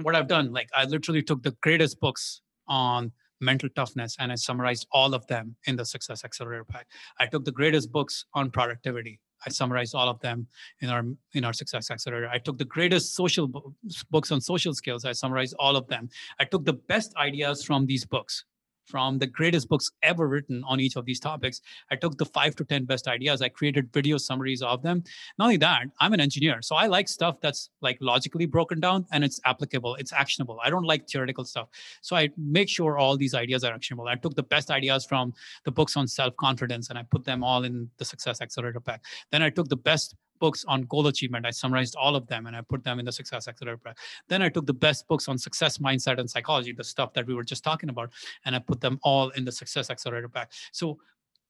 [0.00, 3.12] what i've done like i literally took the greatest books on
[3.42, 6.86] mental toughness and I summarized all of them in the Success Accelerator pack.
[7.18, 9.20] I took the greatest books on productivity.
[9.44, 10.46] I summarized all of them
[10.80, 12.28] in our in our Success Accelerator.
[12.28, 13.74] I took the greatest social bo-
[14.10, 15.04] books on social skills.
[15.04, 16.08] I summarized all of them.
[16.38, 18.44] I took the best ideas from these books,
[18.84, 21.60] from the greatest books ever written on each of these topics.
[21.90, 23.42] I took the five to 10 best ideas.
[23.42, 25.02] I created video summaries of them.
[25.38, 26.62] Not only that, I'm an engineer.
[26.62, 30.58] So I like stuff that's like logically broken down and it's applicable, it's actionable.
[30.62, 31.68] I don't like theoretical stuff.
[32.00, 34.08] So I make sure all these ideas are actionable.
[34.08, 35.32] I took the best ideas from
[35.64, 39.02] the books on self confidence and I put them all in the Success Accelerator pack.
[39.30, 41.46] Then I took the best books on goal achievement.
[41.46, 43.96] I summarized all of them and I put them in the Success Accelerator pack.
[44.26, 47.34] Then I took the best books on success mindset and psychology, the stuff that we
[47.34, 48.10] were just talking about,
[48.44, 50.50] and I put them all in the Success Accelerator pack.
[50.72, 50.98] So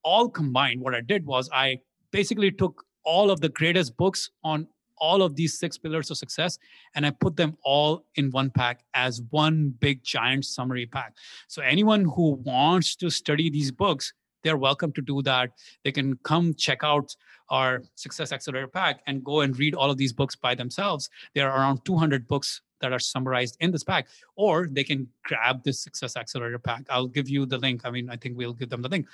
[0.03, 1.79] all combined, what I did was I
[2.11, 4.67] basically took all of the greatest books on
[4.97, 6.59] all of these six pillars of success
[6.93, 11.17] and I put them all in one pack as one big giant summary pack.
[11.47, 14.13] So anyone who wants to study these books,
[14.43, 15.51] they're welcome to do that.
[15.83, 17.15] They can come check out
[17.49, 21.09] our Success Accelerator pack and go and read all of these books by themselves.
[21.35, 25.63] There are around 200 books that are summarized in this pack, or they can grab
[25.63, 26.83] this Success Accelerator pack.
[26.89, 27.81] I'll give you the link.
[27.85, 29.07] I mean, I think we'll give them the link.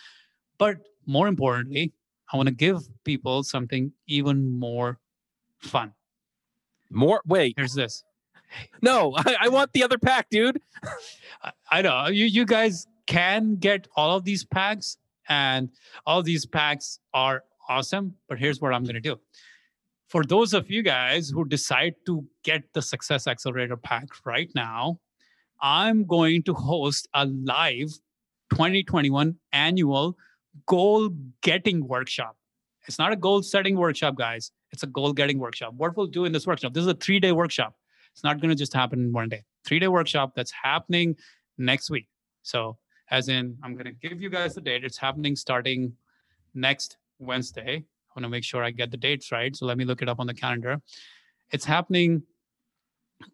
[0.58, 1.94] But more importantly,
[2.32, 5.00] I want to give people something even more
[5.60, 5.94] fun.
[6.90, 7.22] More.
[7.26, 7.54] Wait.
[7.58, 8.04] Here's this.
[8.82, 10.62] No, I, I want the other pack, dude.
[11.44, 14.98] I- I know you you guys can get all of these packs,
[15.30, 15.70] and
[16.06, 18.16] all these packs are awesome.
[18.28, 19.20] But here's what I'm going to do.
[20.10, 25.00] For those of you guys who decide to get the Success Accelerator pack right now,
[25.62, 27.90] I'm going to host a live
[28.52, 30.18] 2021 annual
[30.66, 31.10] goal
[31.42, 32.36] getting workshop.
[32.88, 34.52] It's not a goal setting workshop, guys.
[34.72, 35.74] It's a goal getting workshop.
[35.76, 37.76] What we'll do in this workshop, this is a three day workshop.
[38.14, 39.44] It's not going to just happen in one day.
[39.64, 41.16] Three day workshop that's happening
[41.58, 42.08] next week.
[42.42, 42.78] So,
[43.12, 44.84] as in, I'm going to give you guys the date.
[44.84, 45.94] It's happening starting
[46.54, 47.78] next Wednesday.
[47.78, 49.56] I want to make sure I get the dates right.
[49.56, 50.82] So, let me look it up on the calendar.
[51.52, 52.24] It's happening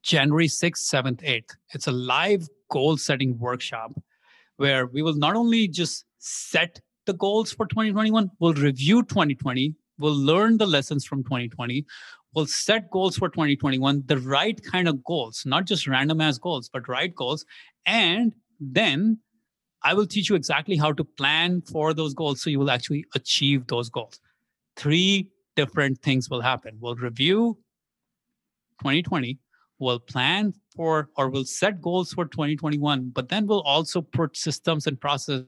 [0.01, 1.55] January 6th, 7th, 8th.
[1.73, 3.91] It's a live goal setting workshop
[4.57, 10.15] where we will not only just set the goals for 2021, we'll review 2020, we'll
[10.15, 11.85] learn the lessons from 2020,
[12.33, 16.69] we'll set goals for 2021, the right kind of goals, not just random ass goals,
[16.69, 17.45] but right goals.
[17.85, 19.19] And then
[19.85, 23.05] I will teach you exactly how to plan for those goals so you will actually
[23.13, 24.19] achieve those goals.
[24.75, 26.77] Three different things will happen.
[26.81, 27.59] We'll review
[28.79, 29.37] 2020,
[29.77, 34.87] we'll plan for or we'll set goals for 2021, but then we'll also put systems
[34.87, 35.43] and process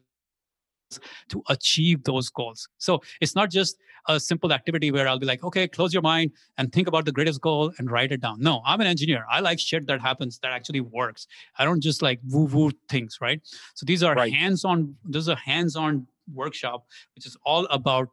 [1.30, 2.68] to achieve those goals.
[2.78, 3.78] So it's not just
[4.08, 7.12] a simple activity where I'll be like, okay, close your mind and think about the
[7.12, 8.40] greatest goal and write it down.
[8.40, 9.26] No, I'm an engineer.
[9.30, 11.28] I like shit that happens that actually works.
[11.58, 13.42] I don't just like woo woo things, right?
[13.76, 14.32] So these are right.
[14.34, 16.86] hands on, this is a hands on workshop,
[17.16, 18.10] which is all about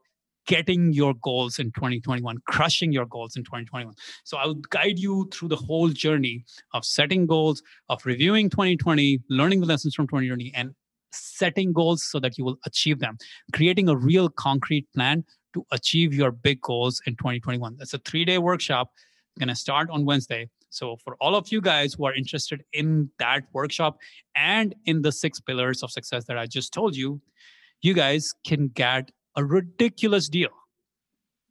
[0.46, 3.94] getting your goals in 2021, crushing your goals in 2021.
[4.24, 9.60] So I'll guide you through the whole journey of setting goals, of reviewing 2020, learning
[9.60, 10.74] the lessons from 2020, and
[11.14, 13.16] setting goals so that you will achieve them,
[13.52, 17.76] creating a real concrete plan to achieve your big goals in 2021.
[17.78, 18.90] That's a three day workshop,
[19.38, 20.48] going to start on Wednesday.
[20.70, 23.96] So, for all of you guys who are interested in that workshop
[24.34, 27.20] and in the six pillars of success that I just told you,
[27.80, 30.50] you guys can get a ridiculous deal.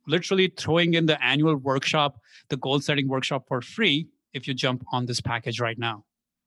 [0.07, 4.83] Literally throwing in the annual workshop, the goal setting workshop for free if you jump
[4.91, 6.03] on this package right now.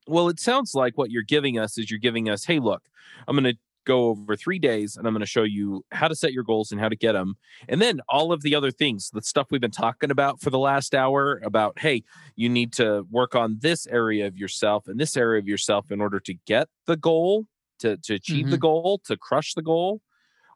[0.07, 2.82] Well, it sounds like what you're giving us is you're giving us, hey, look,
[3.26, 6.14] I'm going to go over three days and I'm going to show you how to
[6.14, 7.36] set your goals and how to get them.
[7.68, 10.59] And then all of the other things, the stuff we've been talking about for the
[10.59, 12.02] last hour about, hey,
[12.34, 16.00] you need to work on this area of yourself and this area of yourself in
[16.00, 17.46] order to get the goal,
[17.78, 18.50] to, to achieve mm-hmm.
[18.50, 20.00] the goal, to crush the goal.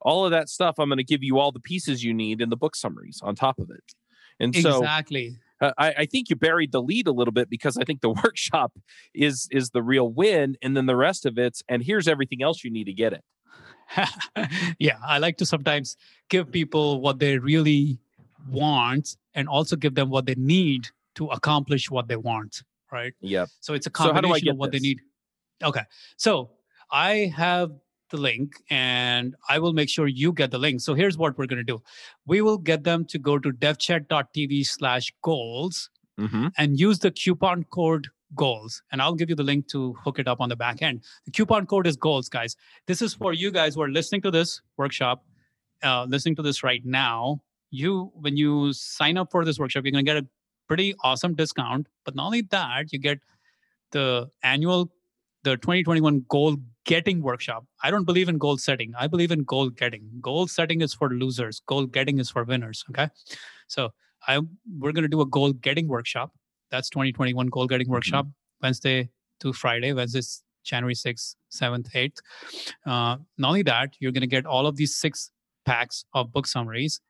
[0.03, 2.49] All of that stuff, I'm going to give you all the pieces you need in
[2.49, 3.85] the book summaries on top of it.
[4.41, 5.37] And so, exactly.
[5.61, 8.11] Uh, I, I, think you buried the lead a little bit because I think the
[8.25, 8.73] workshop
[9.15, 12.65] is is the real win, and then the rest of it's and here's everything else
[12.65, 13.25] you need to get it.
[14.79, 15.97] yeah, I like to sometimes
[16.29, 17.99] give people what they really
[18.49, 22.63] want, and also give them what they need to accomplish what they want.
[22.93, 23.15] Right.
[23.21, 23.47] Yeah.
[23.61, 24.81] So it's a combination so of what this?
[24.81, 25.01] they need.
[25.63, 25.83] Okay.
[26.17, 26.51] So
[26.91, 27.71] I have
[28.11, 30.81] the link and I will make sure you get the link.
[30.81, 31.83] So here's what we're going to do.
[32.27, 36.49] We will get them to go to devchat.tv slash goals mm-hmm.
[36.59, 38.83] and use the coupon code goals.
[38.93, 41.03] And I'll give you the link to hook it up on the back end.
[41.25, 42.57] The coupon code is goals, guys.
[42.87, 45.25] This is for you guys who are listening to this workshop,
[45.83, 47.41] uh, listening to this right now.
[47.71, 50.27] You, when you sign up for this workshop, you're going to get a
[50.67, 51.87] pretty awesome discount.
[52.05, 53.19] But not only that, you get
[53.93, 54.91] the annual
[55.43, 57.65] the 2021 goal getting workshop.
[57.83, 58.93] I don't believe in goal setting.
[58.99, 60.09] I believe in goal getting.
[60.21, 61.61] Goal setting is for losers.
[61.67, 62.85] Goal getting is for winners.
[62.91, 63.09] Okay.
[63.69, 63.91] So
[64.27, 64.41] I
[64.79, 66.33] we're gonna do a goal getting workshop.
[66.71, 67.93] That's 2021 goal getting mm-hmm.
[67.93, 68.27] workshop,
[68.63, 69.11] Wednesday
[69.41, 69.93] to Friday.
[69.93, 72.19] Wednesday's January 6th, 7th, 8th.
[72.85, 75.31] Uh, not only that, you're gonna get all of these six
[75.65, 77.01] packs of book summaries.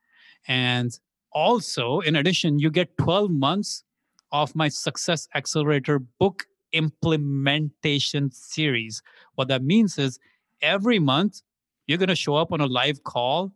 [0.47, 0.91] And
[1.33, 3.83] also, in addition, you get 12 months
[4.31, 9.01] of my Success Accelerator book implementation series.
[9.35, 10.19] What that means is
[10.61, 11.41] every month
[11.87, 13.51] you're going to show up on a live call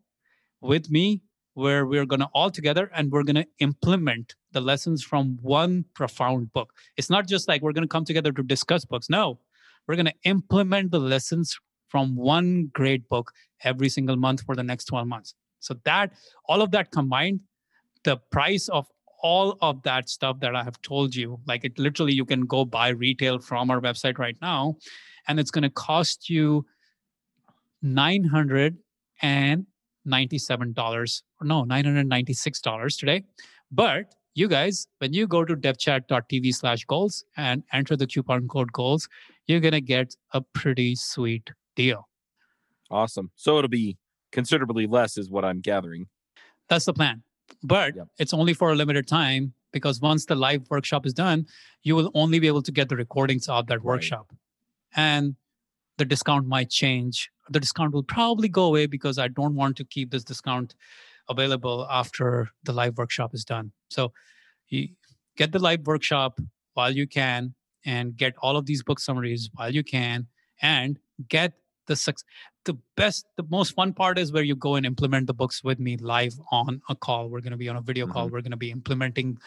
[0.62, 1.22] with me
[1.54, 5.86] where we're going to all together and we're going to implement the lessons from one
[5.94, 6.74] profound book.
[6.98, 9.10] It's not just like we're going to come together to discuss books.
[9.10, 9.40] No,
[9.88, 11.58] we're going to implement the lessons
[11.88, 13.32] from one great book
[13.64, 15.34] every single month for the next 12 months.
[15.60, 16.14] So that
[16.48, 17.40] all of that combined,
[18.04, 18.86] the price of
[19.26, 22.64] all of that stuff that I have told you, like it literally, you can go
[22.64, 24.76] buy retail from our website right now,
[25.28, 26.64] and it's going to cost you
[27.84, 28.78] $997
[31.42, 33.24] or no, $996 today.
[33.72, 38.72] But you guys, when you go to devchat.tv slash goals and enter the coupon code
[38.74, 39.10] goals,
[39.48, 42.08] you're going to get a pretty sweet deal.
[42.92, 43.32] Awesome.
[43.36, 43.98] So it'll be
[44.32, 46.10] considerably less, is what I'm gathering.
[46.70, 47.24] That's the plan
[47.64, 48.08] but yep.
[48.18, 51.46] it's only for a limited time because once the live workshop is done
[51.84, 55.04] you will only be able to get the recordings of that workshop right.
[55.04, 55.36] and
[55.98, 59.84] the discount might change the discount will probably go away because i don't want to
[59.84, 60.76] keep this discount
[61.30, 64.12] available after the live workshop is done so
[64.70, 64.88] you
[65.38, 66.40] get the live workshop
[66.74, 67.54] while you can
[67.86, 70.28] and get all of these book summaries while you can
[70.62, 71.54] and get
[71.88, 72.14] the
[72.66, 75.80] the best the most fun part is where you go and implement the books with
[75.80, 77.30] me live on a call.
[77.30, 78.14] We're going to be on a video mm-hmm.
[78.14, 79.38] call we're going to be implementing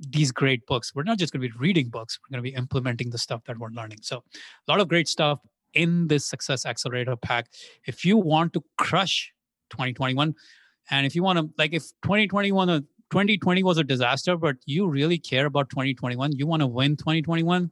[0.00, 0.94] these great books.
[0.94, 2.18] We're not just going to be reading books.
[2.18, 3.98] We're going to be implementing the stuff that we're learning.
[4.02, 5.38] So a lot of great stuff
[5.74, 7.46] in this success accelerator pack.
[7.86, 9.32] If you want to crush
[9.70, 10.34] 2021
[10.90, 14.86] and if you want to like if 2021 or 2020 was a disaster but you
[14.88, 17.70] really care about 2021 you want to win 2021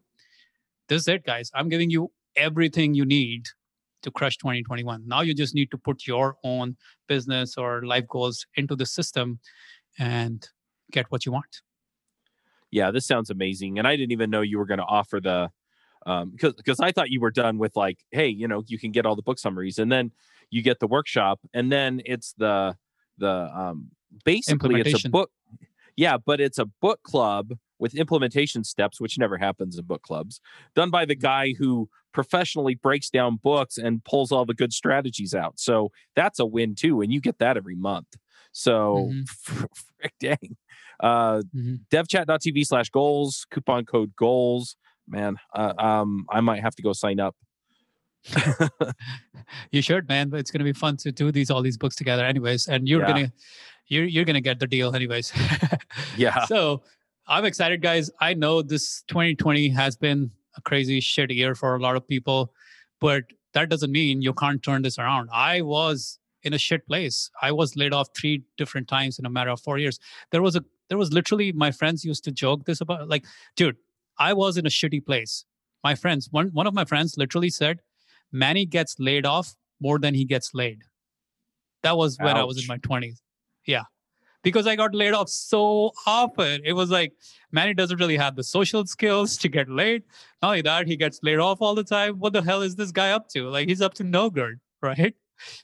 [0.91, 1.53] this is it guys.
[1.55, 3.45] I'm giving you everything you need
[4.03, 5.03] to crush 2021.
[5.07, 6.76] Now you just need to put your own
[7.09, 9.40] business or life goals into the system
[9.98, 10.46] and
[10.90, 11.62] get what you want.
[12.70, 13.78] Yeah, this sounds amazing.
[13.78, 15.51] And I didn't even know you were going to offer the
[16.07, 18.90] um because because I thought you were done with like, hey, you know, you can
[18.90, 20.12] get all the book summaries and then
[20.51, 22.76] you get the workshop and then it's the
[23.18, 23.90] the um
[24.24, 25.30] basically it's a book
[25.96, 30.41] yeah, but it's a book club with implementation steps, which never happens in book clubs,
[30.76, 35.35] done by the guy who professionally breaks down books and pulls all the good strategies
[35.35, 35.59] out.
[35.59, 37.01] So that's a win too.
[37.01, 38.16] And you get that every month.
[38.53, 39.64] So mm-hmm.
[39.99, 40.57] frick dang.
[41.01, 41.74] Uh, mm-hmm.
[41.91, 44.76] devchat.tv slash goals, coupon code goals.
[45.09, 47.35] Man, uh, um, I might have to go sign up.
[49.72, 50.28] you should, man.
[50.28, 52.68] But it's gonna be fun to do these all these books together, anyways.
[52.68, 53.09] And you're yeah.
[53.09, 53.33] gonna
[53.89, 55.33] you're you're gonna get the deal, anyways.
[56.16, 56.45] yeah.
[56.45, 56.83] So
[57.31, 58.11] I'm excited, guys.
[58.20, 62.53] I know this 2020 has been a crazy shit year for a lot of people,
[63.01, 63.22] but
[63.55, 65.28] that doesn't mean you can't turn this around.
[65.33, 67.31] I was in a shit place.
[67.41, 70.01] I was laid off three different times in a matter of four years.
[70.33, 73.24] There was a there was literally my friends used to joke this about like,
[73.55, 73.76] dude,
[74.18, 75.45] I was in a shitty place.
[75.85, 77.78] My friends, one one of my friends literally said,
[78.33, 80.83] Mani gets laid off more than he gets laid.
[81.85, 83.20] That was when I was in my 20s.
[83.66, 83.85] Yeah.
[84.43, 86.62] Because I got laid off so often.
[86.64, 87.12] It was like,
[87.53, 90.03] Mani doesn't really have the social skills to get laid.
[90.41, 92.14] Not only that, he gets laid off all the time.
[92.18, 93.49] What the hell is this guy up to?
[93.49, 95.14] Like, he's up to no good, right?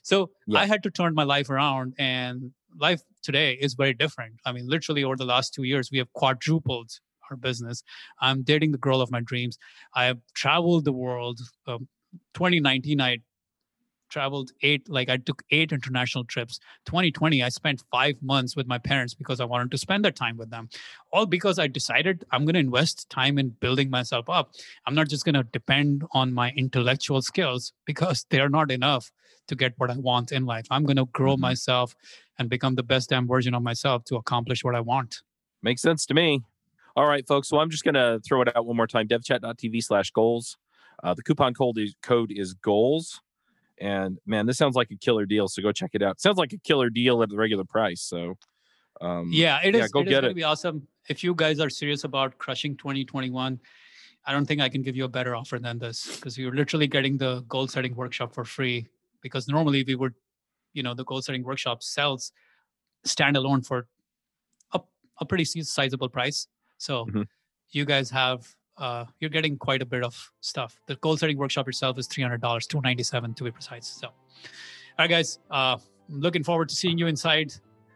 [0.03, 0.59] So yeah.
[0.59, 4.35] I had to turn my life around, and life today is very different.
[4.45, 6.91] I mean, literally over the last two years, we have quadrupled
[7.29, 7.83] our business.
[8.21, 9.57] I'm dating the girl of my dreams.
[9.93, 11.39] I have traveled the world.
[11.67, 11.87] Um,
[12.33, 13.17] 2019, I
[14.09, 16.59] traveled eight like i took eight international trips.
[16.85, 20.37] 2020 i spent five months with my parents because i wanted to spend that time
[20.37, 20.69] with them.
[21.11, 24.51] All because i decided i'm going to invest time in building myself up.
[24.85, 29.11] I'm not just going to depend on my intellectual skills because they're not enough
[29.47, 30.65] to get what i want in life.
[30.71, 31.41] I'm going to grow mm-hmm.
[31.41, 31.95] myself
[32.39, 35.21] and become the best damn version of myself to accomplish what i want.
[35.61, 36.41] Makes sense to me.
[36.95, 39.07] All right folks so i'm just going to throw it out one more time.
[39.07, 40.57] devchat.tv slash goals.
[41.03, 43.21] Uh, the coupon code is, code is goals
[43.79, 45.47] and man, this sounds like a killer deal.
[45.47, 46.19] So go check it out.
[46.19, 48.01] Sounds like a killer deal at the regular price.
[48.01, 48.37] So
[49.01, 49.81] um, yeah, it is.
[49.81, 50.35] Yeah, go it get it.
[50.35, 50.87] Be awesome.
[51.09, 53.59] If you guys are serious about crushing 2021,
[54.25, 56.87] I don't think I can give you a better offer than this because you're literally
[56.87, 58.87] getting the goal setting workshop for free.
[59.21, 60.13] Because normally we would,
[60.73, 62.31] you know, the goal setting workshop sells
[63.05, 63.87] standalone for
[64.73, 64.81] a,
[65.19, 66.47] a pretty sizable price.
[66.77, 67.21] So mm-hmm.
[67.71, 68.47] you guys have
[68.77, 70.79] uh, you're getting quite a bit of stuff.
[70.87, 73.87] The goal setting workshop itself is $300, 297 to be precise.
[73.87, 74.13] So, all
[74.99, 75.77] right, guys, uh,
[76.09, 77.53] looking forward to seeing you inside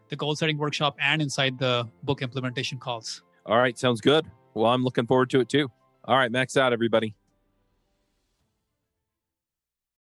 [0.10, 3.24] the goal setting workshop and inside the book implementation calls.
[3.46, 4.26] All right, sounds good.
[4.54, 5.72] Well, I'm looking forward to it too.
[6.06, 7.16] All right, max out, everybody.